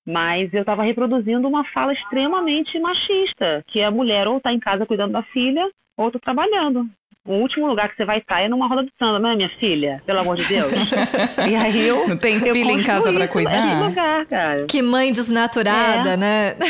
[0.05, 4.85] Mas eu estava reproduzindo uma fala extremamente machista, que a mulher ou está em casa
[4.85, 6.89] cuidando da filha, ou está trabalhando
[7.25, 9.49] o último lugar que você vai estar é numa roda de samba, não é, minha
[9.57, 10.03] filha?
[10.05, 10.71] Pelo amor de Deus.
[11.49, 12.05] e aí eu.
[12.07, 13.61] Não tem filha em casa para cuidar?
[13.61, 14.65] Que lugar, cara.
[14.65, 16.17] Que mãe desnaturada, é.
[16.17, 16.55] né?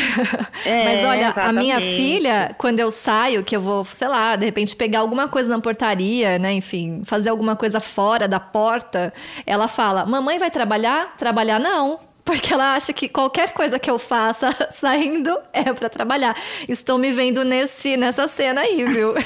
[0.64, 1.48] É, Mas olha, exatamente.
[1.48, 5.28] a minha filha, quando eu saio, que eu vou, sei lá, de repente pegar alguma
[5.28, 6.54] coisa na portaria, né?
[6.54, 9.12] Enfim, fazer alguma coisa fora da porta,
[9.44, 11.14] ela fala: Mamãe vai trabalhar?
[11.18, 12.00] Trabalhar não.
[12.24, 16.34] Porque ela acha que qualquer coisa que eu faça saindo é para trabalhar.
[16.66, 19.14] Estou me vendo nesse, nessa cena aí, viu?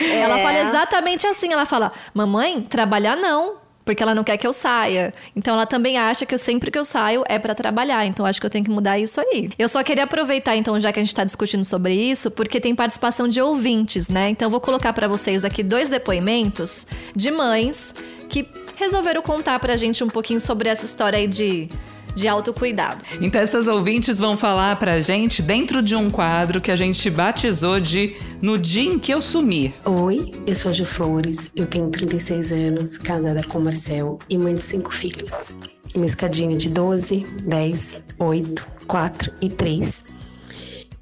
[0.00, 0.20] É.
[0.20, 1.52] Ela fala exatamente assim.
[1.52, 3.56] Ela fala: Mamãe, trabalhar não.
[3.84, 5.14] Porque ela não quer que eu saia.
[5.34, 8.04] Então ela também acha que eu, sempre que eu saio é para trabalhar.
[8.04, 9.50] Então acho que eu tenho que mudar isso aí.
[9.58, 12.74] Eu só queria aproveitar, então, já que a gente está discutindo sobre isso, porque tem
[12.74, 14.30] participação de ouvintes, né?
[14.30, 17.94] Então eu vou colocar para vocês aqui dois depoimentos de mães
[18.28, 21.68] que resolveram contar pra gente um pouquinho sobre essa história aí de
[22.16, 23.04] de autocuidado.
[23.20, 27.78] Então essas ouvintes vão falar pra gente dentro de um quadro que a gente batizou
[27.78, 29.74] de No Dia em que eu sumi.
[29.84, 34.38] Oi, eu sou a Ju Flores, eu tenho 36 anos, casada com o Marcel e
[34.38, 35.54] mãe de cinco filhos.
[35.94, 40.04] Uma escadinha de 12, 10, 8, 4 e 3.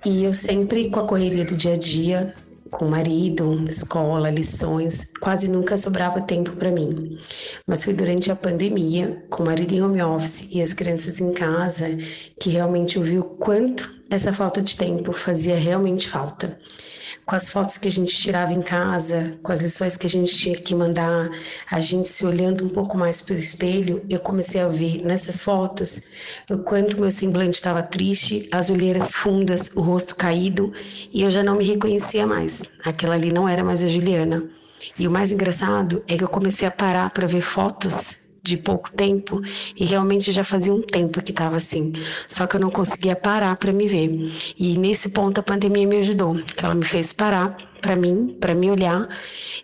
[0.05, 2.35] E eu sempre, com a correria do dia a dia,
[2.75, 7.17] com o marido, escola, lições, quase nunca sobrava tempo para mim.
[7.65, 11.33] Mas foi durante a pandemia, com o marido em home office e as crianças em
[11.33, 11.87] casa,
[12.41, 16.59] que realmente eu vi o quanto essa falta de tempo fazia realmente falta
[17.27, 20.37] com as fotos que a gente tirava em casa, com as lições que a gente
[20.37, 21.31] tinha que mandar,
[21.71, 26.03] a gente se olhando um pouco mais pelo espelho, eu comecei a ver nessas fotos
[26.51, 30.73] o quanto meu semblante estava triste, as olheiras fundas, o rosto caído,
[31.13, 32.63] e eu já não me reconhecia mais.
[32.85, 34.45] Aquela ali não era mais a Juliana.
[34.99, 38.93] E o mais engraçado é que eu comecei a parar para ver fotos de pouco
[38.93, 39.41] tempo
[39.75, 41.93] e realmente já fazia um tempo que estava assim.
[42.29, 44.31] Só que eu não conseguia parar para me ver.
[44.59, 48.55] E nesse ponto a pandemia me ajudou, que ela me fez parar para mim, para
[48.55, 49.09] me olhar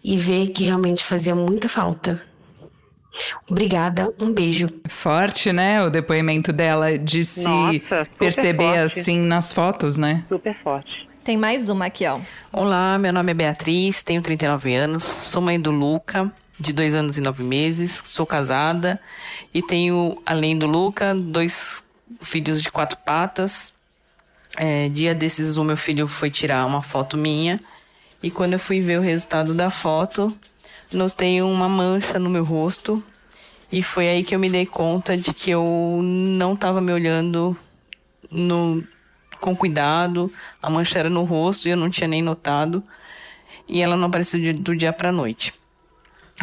[0.02, 2.22] e ver que realmente fazia muita falta.
[3.50, 4.68] Obrigada, um beijo.
[4.88, 5.82] Forte, né?
[5.82, 8.78] O depoimento dela de se Nossa, perceber forte.
[8.78, 10.24] assim nas fotos, né?
[10.28, 11.08] Super forte.
[11.22, 12.18] Tem mais uma aqui, ó.
[12.50, 17.16] Olá, meu nome é Beatriz, tenho 39 anos, sou mãe do Luca de dois anos
[17.16, 19.00] e nove meses, sou casada
[19.52, 21.82] e tenho, além do Luca, dois
[22.20, 23.72] filhos de quatro patas.
[24.56, 27.60] É, dia desses, o meu filho foi tirar uma foto minha
[28.20, 30.26] E quando eu fui ver o resultado da foto,
[30.92, 33.02] notei uma mancha no meu rosto.
[33.72, 37.56] E foi aí que eu me dei conta de que eu não estava me olhando
[38.30, 38.84] no,
[39.40, 40.30] com cuidado.
[40.60, 42.82] A mancha era no rosto e eu não tinha nem notado.
[43.68, 45.59] E ela não apareceu do dia para noite.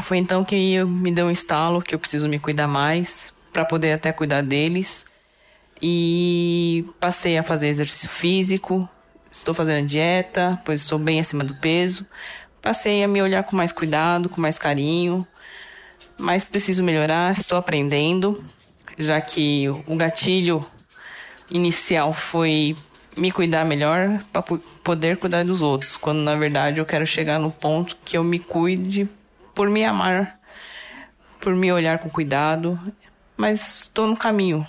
[0.03, 3.65] Foi então que eu me deu um estalo que eu preciso me cuidar mais para
[3.65, 5.05] poder até cuidar deles.
[5.81, 8.87] E passei a fazer exercício físico,
[9.31, 12.05] estou fazendo dieta, pois estou bem acima do peso.
[12.61, 15.25] Passei a me olhar com mais cuidado, com mais carinho,
[16.17, 18.43] mas preciso melhorar, estou aprendendo,
[18.97, 20.65] já que o gatilho
[21.49, 22.75] inicial foi
[23.15, 27.51] me cuidar melhor para poder cuidar dos outros, quando na verdade eu quero chegar no
[27.51, 29.09] ponto que eu me cuide
[29.57, 30.37] por me amar,
[31.41, 32.79] por me olhar com cuidado,
[33.35, 34.65] mas estou no caminho,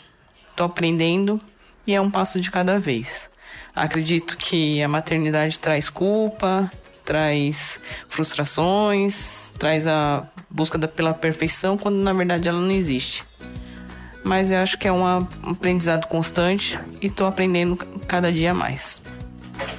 [0.49, 1.39] estou aprendendo
[1.87, 3.29] e é um passo de cada vez.
[3.77, 6.73] Acredito que a maternidade traz culpa,
[7.05, 13.23] traz frustrações, traz a busca pela perfeição, quando na verdade ela não existe.
[14.25, 19.03] Mas eu acho que é um aprendizado constante e estou aprendendo cada dia mais.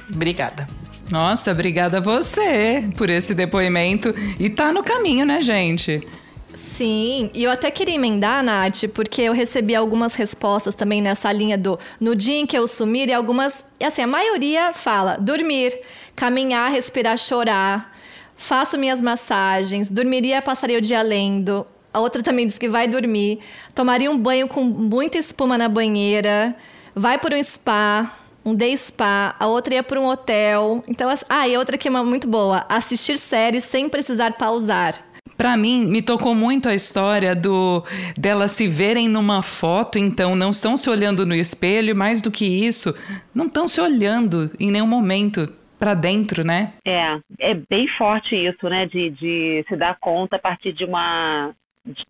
[0.08, 0.79] Obrigada.
[1.10, 4.14] Nossa, obrigada a você por esse depoimento.
[4.38, 6.06] E tá no caminho, né, gente?
[6.54, 11.56] Sim, e eu até queria emendar, Nath, porque eu recebi algumas respostas também nessa linha
[11.56, 15.80] do no dia em que eu sumir, e algumas, assim, a maioria fala dormir,
[16.14, 17.96] caminhar, respirar, chorar,
[18.36, 21.66] faço minhas massagens, dormiria, passaria o dia lendo.
[21.92, 23.40] A outra também diz que vai dormir,
[23.74, 26.54] tomaria um banho com muita espuma na banheira,
[26.94, 28.12] vai por um spa,
[28.44, 30.82] um day spa, a outra ia para um hotel.
[30.88, 35.10] Então, ah, e outra que é muito boa, assistir séries sem precisar pausar.
[35.36, 37.82] Para mim, me tocou muito a história do
[38.16, 42.44] delas se verem numa foto, então não estão se olhando no espelho, mais do que
[42.44, 42.94] isso,
[43.34, 46.74] não estão se olhando em nenhum momento para dentro, né?
[46.86, 48.84] É, é bem forte isso, né?
[48.84, 51.54] De, de se dar conta a partir de uma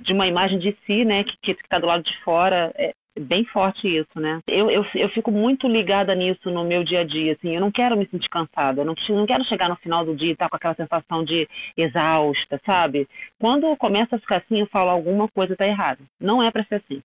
[0.01, 1.23] de uma imagem de si, né?
[1.23, 2.73] Que está do lado de fora.
[2.75, 4.41] É, bem forte isso, né?
[4.49, 7.71] Eu, eu, eu fico muito ligada nisso no meu dia a dia, assim, eu não
[7.71, 10.47] quero me sentir cansada, eu não, não quero chegar no final do dia e estar
[10.47, 13.09] tá com aquela sensação de exausta, sabe?
[13.39, 16.01] Quando começa a ficar assim, eu falo, alguma coisa está errada.
[16.21, 17.03] Não é para ser assim.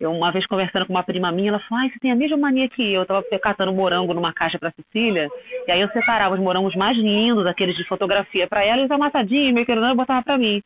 [0.00, 2.36] Eu, uma vez conversando com uma prima minha, ela falou: ah, você tem a mesma
[2.36, 3.00] mania que eu.
[3.00, 5.28] Eu estava catando morango numa caixa para Cecília,
[5.66, 8.90] e aí eu separava os morangos mais lindos, aqueles de fotografia para ela, e os
[8.90, 10.62] amassadinhos, meio querendo, eu botava para mim.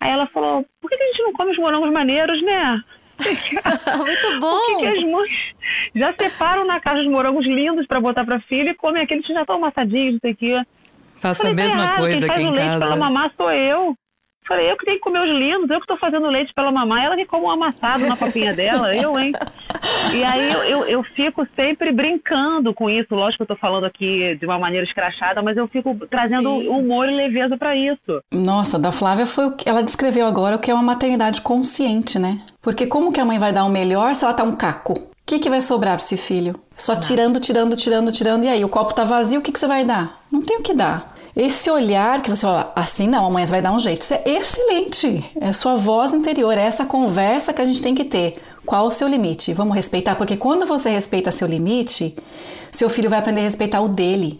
[0.00, 2.82] Aí ela falou: por que a gente não come os morangos maneiros, né?
[3.98, 4.66] Muito bom!
[4.66, 5.30] que, que as mães
[5.94, 9.32] já separam na caixa os morangos lindos para botar para filha e comem aqueles que
[9.32, 10.62] já estão amassadinhos, não sei o quê.
[11.16, 11.98] Faço a mesma errado.
[11.98, 12.84] coisa Quem aqui em casa.
[12.84, 13.94] Pela mamá sou eu.
[14.50, 17.04] Falei, eu que tenho que comer os lindos, eu que estou fazendo leite pela mamãe,
[17.04, 19.30] ela que come um amassado na papinha dela, eu, hein?
[20.12, 23.14] E aí eu, eu, eu, fico sempre brincando com isso.
[23.14, 26.68] Lógico que eu estou falando aqui de uma maneira escrachada, mas eu fico trazendo Sim.
[26.68, 28.20] humor e leveza para isso.
[28.32, 32.18] Nossa, da Flávia foi o que ela descreveu agora o que é uma maternidade consciente,
[32.18, 32.40] né?
[32.60, 34.94] Porque como que a mãe vai dar o melhor se ela tá um caco?
[34.94, 36.60] O que, que vai sobrar para esse filho?
[36.76, 39.66] Só tirando, tirando, tirando, tirando, e aí o copo tá vazio, o que, que você
[39.68, 40.20] vai dar?
[40.30, 41.16] Não tem o que dar.
[41.42, 44.02] Esse olhar que você fala, assim não, amanhã você vai dar um jeito.
[44.02, 45.24] Isso é excelente.
[45.40, 48.42] É sua voz interior, é essa conversa que a gente tem que ter.
[48.66, 49.54] Qual o seu limite?
[49.54, 52.14] Vamos respeitar, porque quando você respeita seu limite,
[52.70, 54.38] seu filho vai aprender a respeitar o dele.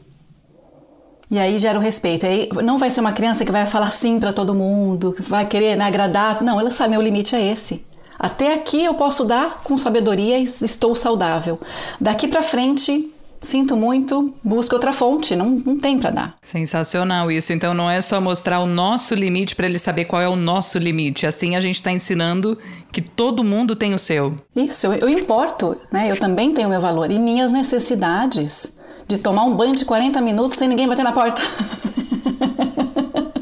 [1.31, 2.27] E aí gera o respeito.
[2.27, 5.47] Aí não vai ser uma criança que vai falar sim para todo mundo, que vai
[5.47, 6.43] querer né, agradar.
[6.43, 7.83] Não, ela sabe, meu limite é esse.
[8.19, 11.59] Até aqui eu posso dar com sabedoria e estou saudável.
[11.99, 16.37] Daqui para frente sinto muito, busca outra fonte, não, não tem para dar.
[16.43, 17.53] Sensacional isso.
[17.53, 20.79] Então não é só mostrar o nosso limite para ele saber qual é o nosso
[20.79, 21.27] limite.
[21.27, 22.59] Assim a gente está ensinando
[22.93, 24.37] que todo mundo tem o seu.
[24.55, 26.11] Isso, eu, eu importo, né?
[26.11, 30.59] Eu também tenho meu valor e minhas necessidades de tomar um banho de 40 minutos
[30.59, 31.41] sem ninguém bater na porta.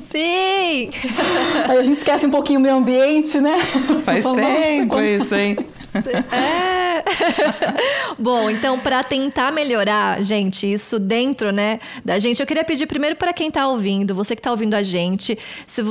[0.00, 0.90] Sim!
[1.68, 3.58] Aí a gente esquece um pouquinho o meio ambiente, né?
[4.04, 5.56] Faz tempo isso, hein?
[6.32, 6.77] É.
[8.18, 13.16] Bom, então para tentar melhorar, gente, isso dentro, né, da gente, eu queria pedir primeiro
[13.16, 15.38] para quem tá ouvindo, você que tá ouvindo a gente,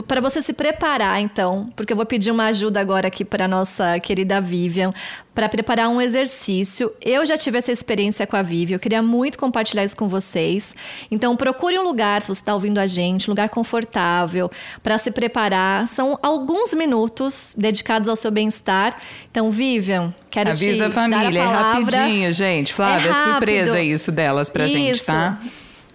[0.08, 4.00] para você se preparar, então, porque eu vou pedir uma ajuda agora aqui para nossa
[4.00, 4.94] querida Vivian,
[5.38, 6.92] para preparar um exercício.
[7.00, 10.76] Eu já tive essa experiência com a Vivi, eu queria muito compartilhar isso com vocês.
[11.12, 14.50] Então, procure um lugar, se você está ouvindo a gente, um lugar confortável
[14.82, 15.88] para se preparar.
[15.88, 19.00] São alguns minutos dedicados ao seu bem-estar.
[19.30, 21.96] Então, Vivian, quero Avisa te a família, dar a palavra.
[21.96, 22.74] é rapidinho, gente.
[22.74, 24.76] Flávia, é surpresa isso delas pra isso.
[24.76, 25.40] gente, tá?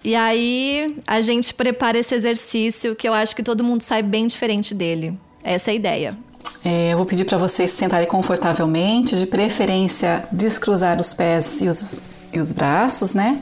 [0.05, 4.27] E aí, a gente prepara esse exercício que eu acho que todo mundo sai bem
[4.27, 5.17] diferente dele.
[5.45, 6.19] Essa é a ideia.
[6.65, 11.69] É, eu vou pedir para vocês se sentarem confortavelmente, de preferência descruzar os pés e
[11.69, 11.85] os,
[12.33, 13.41] e os braços, né?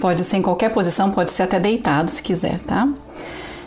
[0.00, 2.88] Pode ser em qualquer posição, pode ser até deitado se quiser, tá?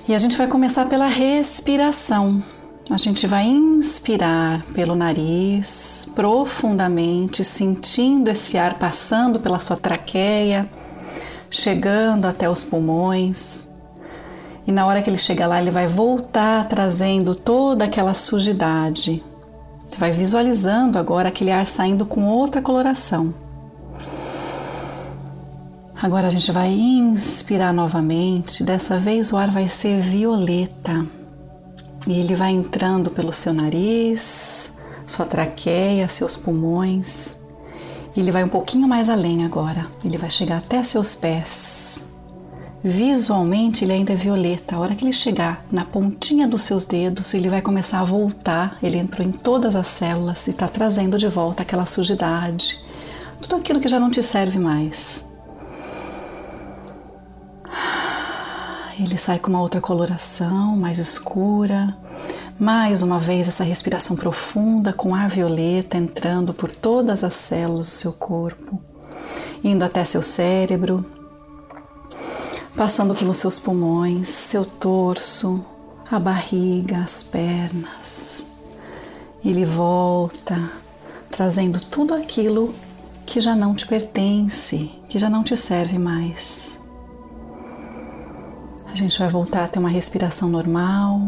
[0.07, 2.43] E a gente vai começar pela respiração.
[2.89, 10.69] A gente vai inspirar pelo nariz profundamente, sentindo esse ar passando pela sua traqueia,
[11.52, 13.67] chegando até os pulmões.
[14.65, 19.21] E na hora que ele chega lá, ele vai voltar trazendo toda aquela sujidade.
[19.89, 23.34] Você vai visualizando agora aquele ar saindo com outra coloração.
[26.02, 28.63] Agora a gente vai inspirar novamente.
[28.63, 31.16] Dessa vez o ar vai ser violeta.
[32.08, 34.74] E ele vai entrando pelo seu nariz,
[35.06, 37.36] sua traqueia, seus pulmões.
[38.15, 39.88] Ele vai um pouquinho mais além agora.
[40.04, 42.00] Ele vai chegar até seus pés.
[42.82, 44.78] Visualmente ele ainda é violeta.
[44.78, 48.78] A hora que ele chegar na pontinha dos seus dedos, ele vai começar a voltar.
[48.82, 52.80] Ele entrou em todas as células e está trazendo de volta aquela sujidade,
[53.41, 55.26] tudo aquilo que já não te serve mais.
[58.99, 61.95] Ele sai com uma outra coloração, mais escura.
[62.60, 67.91] Mais uma vez, essa respiração profunda com ar violeta entrando por todas as células do
[67.91, 68.81] seu corpo,
[69.63, 71.05] indo até seu cérebro,
[72.75, 75.63] passando pelos seus pulmões, seu torso,
[76.10, 78.43] a barriga, as pernas.
[79.45, 80.71] Ele volta,
[81.29, 82.73] trazendo tudo aquilo
[83.27, 86.79] que já não te pertence, que já não te serve mais.
[88.97, 91.21] A gente vai voltar a ter uma respiração normal.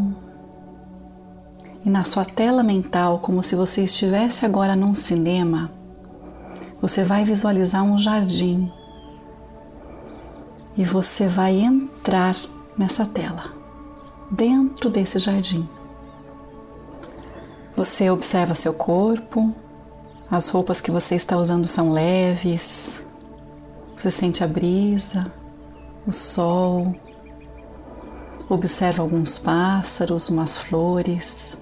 [1.84, 5.70] E na sua tela mental, como se você estivesse agora num cinema,
[6.82, 8.68] você vai visualizar um jardim.
[10.76, 12.34] E você vai entrar
[12.76, 13.54] nessa tela,
[14.28, 15.68] dentro desse jardim.
[17.76, 19.54] Você observa seu corpo,
[20.28, 23.06] as roupas que você está usando são leves,
[23.96, 25.32] você sente a brisa,
[26.04, 26.96] o sol,
[28.50, 31.56] Observa alguns pássaros, umas flores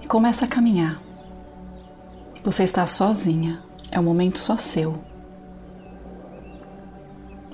[0.00, 0.98] e começa a caminhar.
[2.42, 4.98] Você está sozinha, é um momento só seu.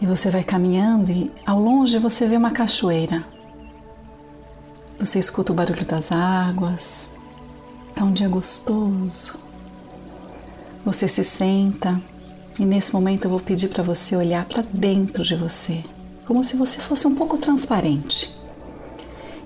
[0.01, 3.27] E você vai caminhando e ao longe você vê uma cachoeira.
[5.01, 7.11] Você escuta o barulho das águas.
[7.97, 9.41] Tá um dia gostoso.
[10.85, 12.01] Você se senta
[12.61, 15.83] e nesse momento eu vou pedir para você olhar para dentro de você,
[16.25, 18.41] como se você fosse um pouco transparente.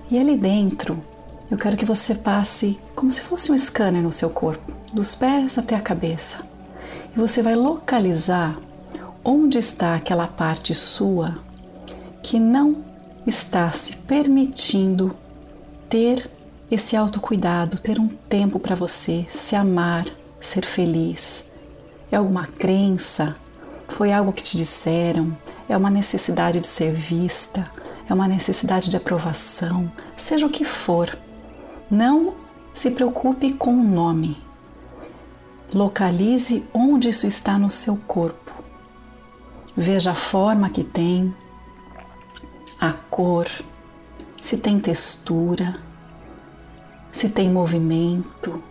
[0.09, 1.03] E ali dentro,
[1.51, 5.57] eu quero que você passe como se fosse um scanner no seu corpo, dos pés
[5.57, 6.39] até a cabeça.
[7.13, 8.57] E você vai localizar
[9.23, 11.37] onde está aquela parte sua
[12.23, 12.77] que não
[13.25, 15.13] está se permitindo
[15.89, 16.29] ter
[16.71, 20.05] esse autocuidado, ter um tempo para você, se amar,
[20.39, 21.51] ser feliz.
[22.11, 23.35] É alguma crença?
[23.89, 25.35] Foi algo que te disseram?
[25.67, 27.69] É uma necessidade de ser vista?
[28.09, 31.17] É uma necessidade de aprovação, seja o que for.
[31.89, 32.35] Não
[32.73, 34.37] se preocupe com o nome.
[35.73, 38.53] Localize onde isso está no seu corpo.
[39.75, 41.33] Veja a forma que tem,
[42.79, 43.47] a cor,
[44.41, 45.75] se tem textura,
[47.11, 48.63] se tem movimento.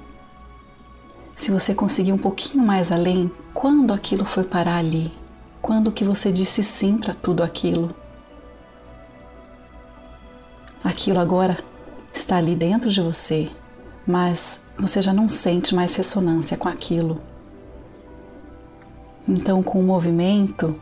[1.35, 5.13] Se você conseguir um pouquinho mais além, quando aquilo foi parar ali?
[5.61, 7.95] Quando que você disse sim para tudo aquilo?
[10.85, 11.59] Aquilo agora
[12.13, 13.51] está ali dentro de você,
[14.07, 17.21] mas você já não sente mais ressonância com aquilo.
[19.29, 20.81] Então, com o movimento,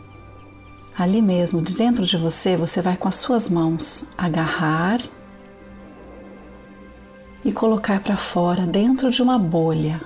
[0.99, 5.01] ali mesmo, de dentro de você, você vai com as suas mãos agarrar
[7.45, 10.01] e colocar para fora dentro de uma bolha.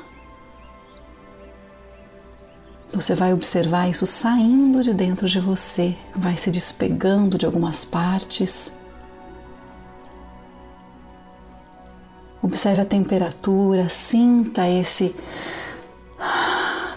[2.93, 8.79] Você vai observar isso saindo de dentro de você, vai se despegando de algumas partes
[12.49, 15.15] Observe a temperatura, sinta esse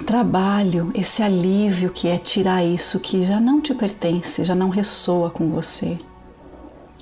[0.08, 5.30] trabalho, esse alívio que é tirar isso que já não te pertence, já não ressoa
[5.30, 6.00] com você.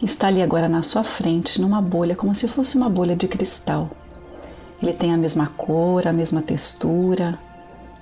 [0.01, 3.91] Está ali agora na sua frente, numa bolha, como se fosse uma bolha de cristal.
[4.81, 7.38] Ele tem a mesma cor, a mesma textura,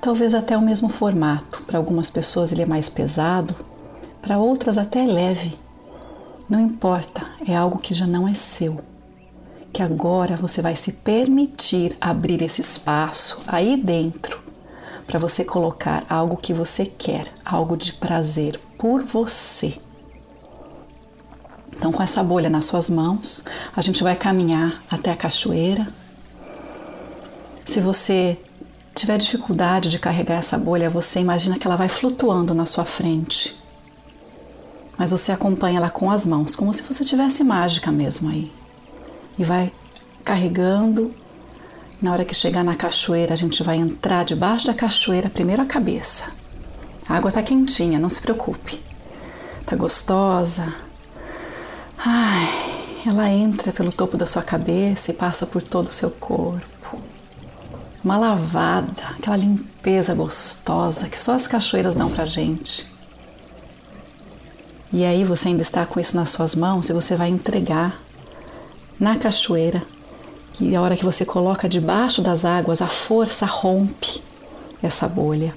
[0.01, 1.61] talvez até o mesmo formato.
[1.63, 3.53] Para algumas pessoas ele é mais pesado,
[4.21, 5.59] para outras até leve.
[6.49, 8.77] Não importa, é algo que já não é seu
[9.77, 14.41] que agora você vai se permitir abrir esse espaço aí dentro
[15.05, 19.77] para você colocar algo que você quer, algo de prazer por você.
[21.71, 25.87] Então, com essa bolha nas suas mãos, a gente vai caminhar até a cachoeira.
[27.63, 28.35] Se você
[28.95, 33.55] tiver dificuldade de carregar essa bolha, você imagina que ela vai flutuando na sua frente.
[34.97, 38.51] mas você acompanha ela com as mãos, como se você tivesse mágica mesmo aí.
[39.37, 39.71] E vai
[40.23, 41.11] carregando.
[42.01, 45.65] Na hora que chegar na cachoeira, a gente vai entrar debaixo da cachoeira, primeiro a
[45.65, 46.31] cabeça.
[47.09, 48.81] A água tá quentinha, não se preocupe.
[49.65, 50.75] Tá gostosa.
[51.97, 56.99] Ai, ela entra pelo topo da sua cabeça e passa por todo o seu corpo.
[58.03, 62.91] Uma lavada, aquela limpeza gostosa que só as cachoeiras dão pra gente.
[64.93, 67.99] E aí você ainda está com isso nas suas mãos e você vai entregar
[68.99, 69.83] na cachoeira.
[70.59, 74.21] E a hora que você coloca debaixo das águas, a força rompe
[74.81, 75.53] essa bolha.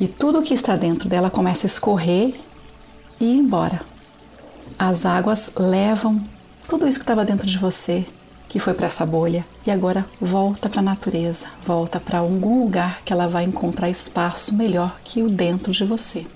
[0.00, 2.34] E tudo que está dentro dela começa a escorrer
[3.20, 3.80] e ir embora.
[4.78, 6.24] As águas levam
[6.68, 8.06] tudo isso que estava dentro de você,
[8.48, 13.00] que foi para essa bolha, e agora volta para a natureza, volta para algum lugar
[13.04, 16.26] que ela vai encontrar espaço melhor que o dentro de você.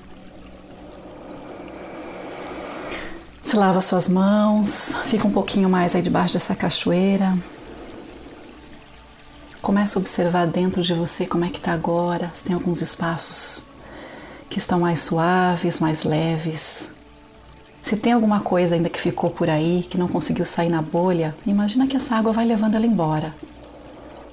[3.52, 7.36] Se lava suas mãos, fica um pouquinho mais aí debaixo dessa cachoeira.
[9.60, 13.66] Começa a observar dentro de você como é que está agora, se tem alguns espaços
[14.48, 16.92] que estão mais suaves, mais leves.
[17.82, 21.36] Se tem alguma coisa ainda que ficou por aí, que não conseguiu sair na bolha,
[21.46, 23.34] imagina que essa água vai levando ela embora.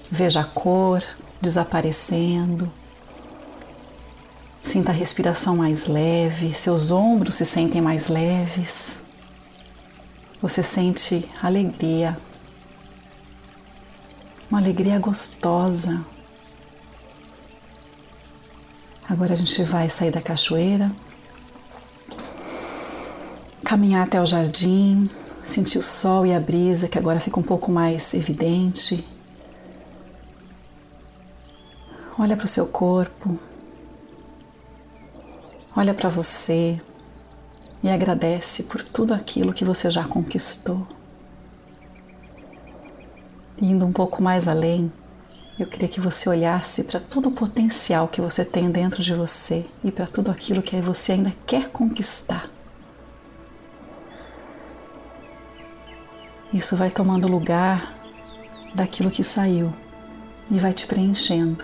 [0.10, 1.04] Veja a cor
[1.42, 2.72] desaparecendo.
[4.62, 8.99] Sinta a respiração mais leve, seus ombros se sentem mais leves.
[10.42, 12.18] Você sente alegria,
[14.50, 16.00] uma alegria gostosa.
[19.10, 20.90] Agora a gente vai sair da cachoeira,
[23.66, 25.10] caminhar até o jardim,
[25.44, 29.06] sentir o sol e a brisa que agora fica um pouco mais evidente.
[32.18, 33.38] Olha para o seu corpo,
[35.76, 36.80] olha para você
[37.82, 40.88] e agradece por tudo aquilo que você já conquistou.
[43.62, 44.92] Indo um pouco mais além,
[45.60, 49.66] eu queria que você olhasse para todo o potencial que você tem dentro de você
[49.84, 52.50] e para tudo aquilo que você ainda quer conquistar.
[56.54, 57.94] Isso vai tomando lugar
[58.74, 59.74] daquilo que saiu
[60.50, 61.64] e vai te preenchendo.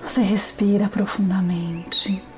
[0.00, 2.29] Você respira profundamente.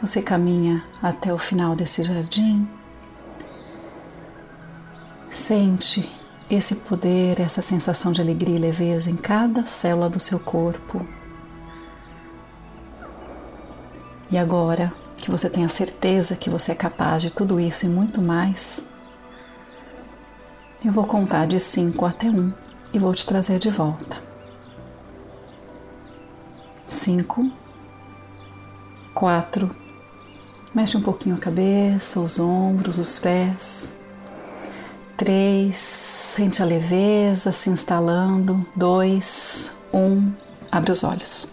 [0.00, 2.68] Você caminha até o final desse jardim.
[5.30, 6.08] Sente
[6.48, 11.04] esse poder, essa sensação de alegria e leveza em cada célula do seu corpo.
[14.30, 17.88] E agora que você tem a certeza que você é capaz de tudo isso e
[17.88, 18.86] muito mais,
[20.84, 22.52] eu vou contar de 5 até 1 um,
[22.94, 24.16] e vou te trazer de volta.
[26.86, 27.50] 5,
[29.12, 29.87] 4,
[30.78, 33.98] mexe um pouquinho a cabeça, os ombros, os pés.
[35.16, 38.64] 3, sente a leveza se instalando.
[38.76, 40.32] 2, 1,
[40.70, 41.48] abre os olhos.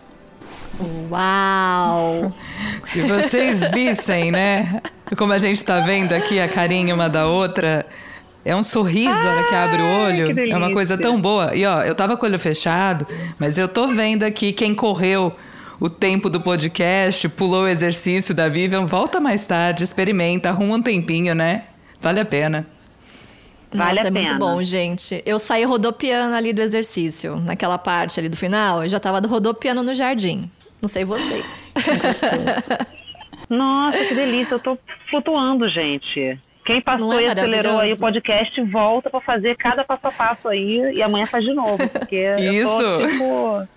[1.10, 2.32] Uau!
[2.86, 4.80] Se vocês vissem, né?
[5.18, 7.84] Como a gente tá vendo aqui a carinha uma da outra.
[8.44, 10.40] É um sorriso a hora que abre o olho.
[10.40, 11.56] É uma coisa tão boa.
[11.56, 13.08] E ó, eu tava com o olho fechado,
[13.40, 15.36] mas eu tô vendo aqui quem correu
[15.80, 20.82] o tempo do podcast, pulou o exercício da Vivian, volta mais tarde, experimenta, arruma um
[20.82, 21.64] tempinho, né?
[22.02, 22.68] Vale a pena.
[23.74, 25.22] Vale Nossa, é muito bom, gente.
[25.26, 29.84] Eu saí rodopiando ali do exercício, naquela parte ali do final, eu já tava rodopiando
[29.84, 30.50] no jardim.
[30.82, 31.46] Não sei vocês.
[33.50, 34.56] Nossa, que delícia.
[34.56, 34.78] Eu tô
[35.10, 36.40] flutuando, gente.
[36.66, 40.48] Quem passou é e acelerou aí o podcast, volta para fazer cada passo a passo
[40.48, 41.78] aí e amanhã faz de novo.
[41.90, 42.82] Porque Isso!
[42.82, 43.75] Eu tô, tipo...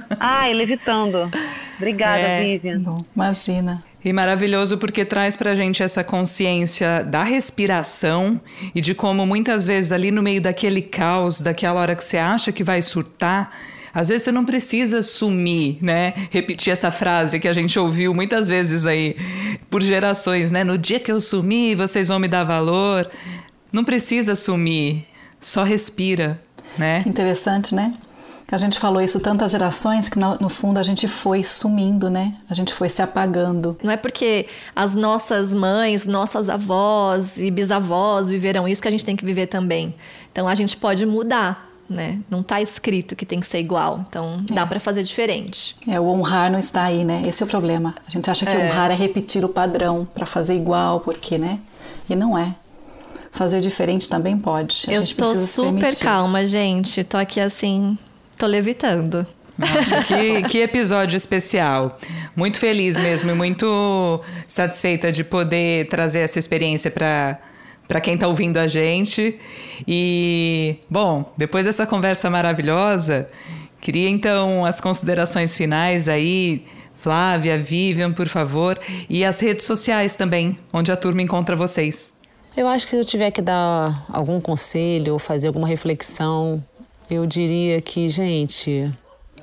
[0.18, 1.30] Ai, levitando.
[1.76, 2.44] Obrigada, é.
[2.44, 2.80] Vivian.
[2.80, 3.82] Bom, imagina.
[4.04, 8.38] E maravilhoso porque traz pra gente essa consciência da respiração
[8.74, 12.52] e de como muitas vezes ali no meio daquele caos, daquela hora que você acha
[12.52, 13.50] que vai surtar,
[13.94, 16.12] às vezes você não precisa sumir, né?
[16.30, 19.16] Repetir essa frase que a gente ouviu muitas vezes aí
[19.70, 20.64] por gerações, né?
[20.64, 23.10] No dia que eu sumir, vocês vão me dar valor.
[23.72, 25.06] Não precisa sumir,
[25.40, 26.42] só respira,
[26.76, 27.04] né?
[27.06, 27.94] Interessante, né?
[28.50, 32.34] A gente falou isso tantas gerações que no, fundo a gente foi sumindo, né?
[32.48, 33.76] A gente foi se apagando.
[33.82, 39.04] Não é porque as nossas mães, nossas avós e bisavós viveram isso que a gente
[39.04, 39.94] tem que viver também.
[40.30, 42.20] Então a gente pode mudar né?
[42.30, 44.66] Não está escrito que tem que ser igual, então dá é.
[44.66, 45.76] para fazer diferente.
[45.86, 47.22] É, o honrar não está aí, né?
[47.26, 47.94] Esse é o problema.
[48.06, 48.66] A gente acha que é.
[48.66, 51.58] honrar é repetir o padrão para fazer igual, porque, né?
[52.08, 52.54] E não é.
[53.32, 54.86] Fazer diferente também pode.
[54.88, 57.02] A Eu tô super calma, gente.
[57.02, 57.98] Tô aqui assim,
[58.44, 59.26] tô levitando.
[59.56, 61.96] Nossa, que, que episódio especial.
[62.36, 67.38] Muito feliz mesmo e muito satisfeita de poder trazer essa experiência para
[67.86, 69.38] para quem está ouvindo a gente.
[69.86, 73.28] E, bom, depois dessa conversa maravilhosa,
[73.78, 76.64] queria então as considerações finais aí.
[76.96, 78.80] Flávia, Vivian, por favor.
[79.10, 82.14] E as redes sociais também, onde a turma encontra vocês.
[82.56, 86.64] Eu acho que se eu tiver que dar algum conselho ou fazer alguma reflexão,
[87.10, 88.90] eu diria que, gente,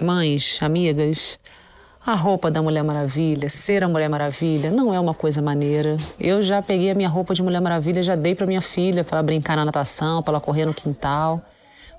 [0.01, 1.37] mães, amigas,
[2.05, 5.97] a roupa da Mulher Maravilha, ser a Mulher Maravilha, não é uma coisa maneira.
[6.19, 9.17] Eu já peguei a minha roupa de Mulher Maravilha, já dei para minha filha para
[9.17, 11.39] ela brincar na natação, para ela correr no quintal.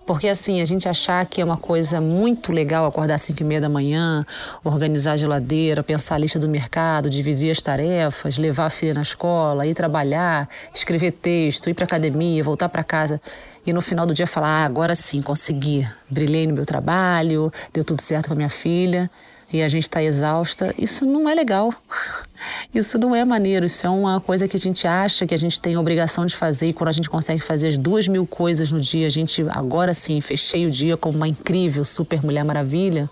[0.05, 3.45] Porque assim, a gente achar que é uma coisa muito legal acordar às 5 e
[3.45, 4.27] meia da manhã,
[4.65, 9.03] organizar a geladeira, pensar a lista do mercado, dividir as tarefas, levar a filha na
[9.03, 13.21] escola, ir trabalhar, escrever texto, ir para academia, voltar para casa
[13.65, 17.85] e no final do dia falar: ah, agora sim, consegui, brilhei no meu trabalho, deu
[17.85, 19.09] tudo certo com a minha filha
[19.53, 21.73] e a gente está exausta, isso não é legal.
[22.75, 25.61] Isso não é maneiro, isso é uma coisa que a gente acha que a gente
[25.61, 28.81] tem obrigação de fazer e quando a gente consegue fazer as duas mil coisas no
[28.81, 33.09] dia, a gente agora sim fechei o dia como uma incrível super mulher maravilha,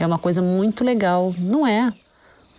[0.00, 1.32] é uma coisa muito legal.
[1.38, 1.92] Não é.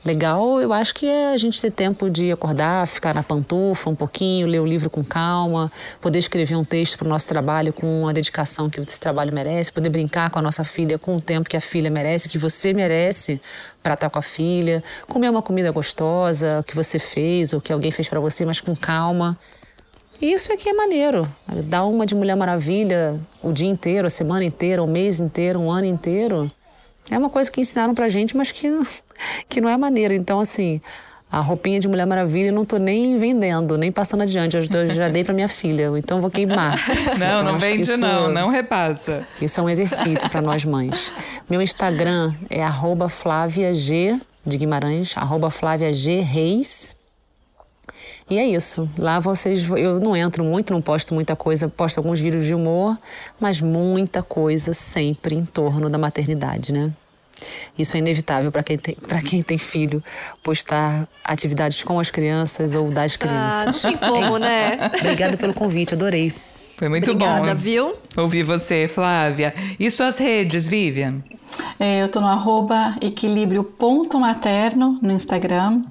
[0.05, 3.95] Legal, eu acho que é a gente ter tempo de acordar, ficar na pantufa um
[3.95, 8.05] pouquinho, ler o livro com calma, poder escrever um texto para o nosso trabalho com
[8.05, 11.47] a dedicação que esse trabalho merece, poder brincar com a nossa filha com o tempo
[11.47, 13.39] que a filha merece, que você merece
[13.81, 17.89] para estar com a filha, comer uma comida gostosa que você fez ou que alguém
[17.89, 19.39] fez para você, mas com calma.
[20.21, 21.33] E isso aqui é maneiro.
[21.63, 25.71] Dar uma de Mulher Maravilha o dia inteiro, a semana inteira, o mês inteiro, um
[25.71, 26.51] ano inteiro.
[27.09, 28.67] É uma coisa que ensinaram pra gente, mas que,
[29.49, 30.13] que não é maneira.
[30.13, 30.81] Então, assim,
[31.33, 34.55] a roupinha de Mulher Maravilha eu não tô nem vendendo, nem passando adiante.
[34.55, 36.77] Eu já dei para minha filha, então vou queimar.
[37.17, 39.25] Não, então, não vende isso, não, não repassa.
[39.41, 41.11] Isso é um exercício para nós mães.
[41.49, 46.95] Meu Instagram é arroba Flávia G de Guimarães, arroba Flávia G Reis.
[48.29, 48.89] E é isso.
[48.97, 49.67] Lá vocês.
[49.69, 52.97] Eu não entro muito, não posto muita coisa, posto alguns vídeos de humor,
[53.39, 56.91] mas muita coisa sempre em torno da maternidade, né?
[57.77, 60.03] Isso é inevitável para quem, tem, quem tem filho,
[60.41, 63.85] postar atividades com as crianças ou das crianças.
[63.85, 64.91] Ah, não tem como, é né?
[64.99, 66.33] Obrigada pelo convite, adorei.
[66.77, 67.55] Foi muito Obrigada, bom.
[67.55, 67.95] viu?
[68.17, 69.53] Ouvir você, Flávia.
[69.79, 71.21] E suas redes, Vivian?
[71.79, 75.83] É, eu tô no arroba equilíbrio.materno no Instagram.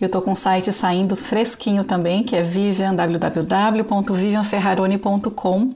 [0.00, 5.74] Eu tô com o site saindo fresquinho também, que é vivian, www.vivianferraroni.com.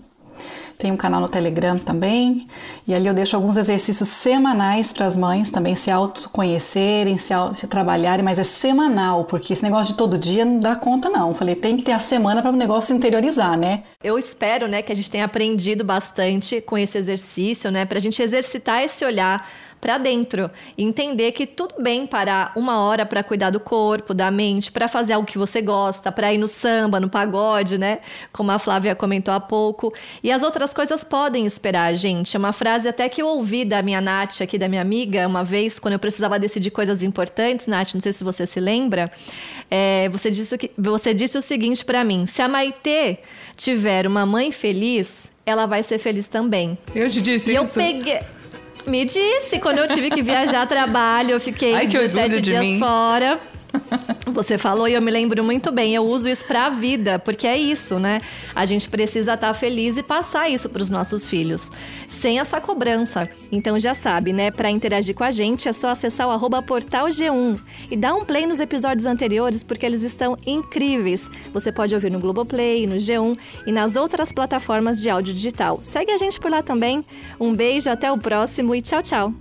[0.82, 2.48] Tem um canal no Telegram também.
[2.88, 7.68] E ali eu deixo alguns exercícios semanais para as mães também se autoconhecerem, se, se
[7.68, 11.34] trabalharem, mas é semanal, porque esse negócio de todo dia não dá conta, não.
[11.34, 13.84] Falei, tem que ter a semana para o negócio se interiorizar, né?
[14.02, 18.00] Eu espero, né, que a gente tenha aprendido bastante com esse exercício, né, para a
[18.00, 19.48] gente exercitar esse olhar
[19.82, 24.30] para dentro e entender que tudo bem parar uma hora para cuidar do corpo, da
[24.30, 27.98] mente, para fazer algo que você gosta, para ir no samba, no pagode, né?
[28.32, 29.92] Como a Flávia comentou há pouco.
[30.22, 32.36] E as outras coisas podem esperar, gente.
[32.36, 35.42] É uma frase até que eu ouvi da minha Nath aqui, da minha amiga, uma
[35.42, 39.10] vez, quando eu precisava decidir coisas importantes, Nath, não sei se você se lembra.
[39.68, 43.18] É, você, disse que, você disse o seguinte para mim: se a Maitê
[43.56, 46.78] tiver uma mãe feliz, ela vai ser feliz também.
[46.94, 47.80] Eu te disse e isso.
[47.80, 48.20] eu peguei.
[48.86, 52.60] Me disse, quando eu tive que viajar a trabalho, eu fiquei Ai, que 17 dias
[52.60, 52.78] mim.
[52.78, 53.38] fora.
[54.32, 55.94] Você falou e eu me lembro muito bem.
[55.94, 58.20] Eu uso isso para a vida, porque é isso, né?
[58.54, 61.70] A gente precisa estar tá feliz e passar isso para os nossos filhos,
[62.08, 63.28] sem essa cobrança.
[63.50, 64.50] Então já sabe, né?
[64.50, 67.60] Para interagir com a gente é só acessar o arroba portal G1
[67.90, 71.30] e dar um play nos episódios anteriores, porque eles estão incríveis.
[71.52, 75.78] Você pode ouvir no Globoplay, no G1 e nas outras plataformas de áudio digital.
[75.82, 77.04] Segue a gente por lá também.
[77.38, 79.34] Um beijo, até o próximo e tchau, tchau.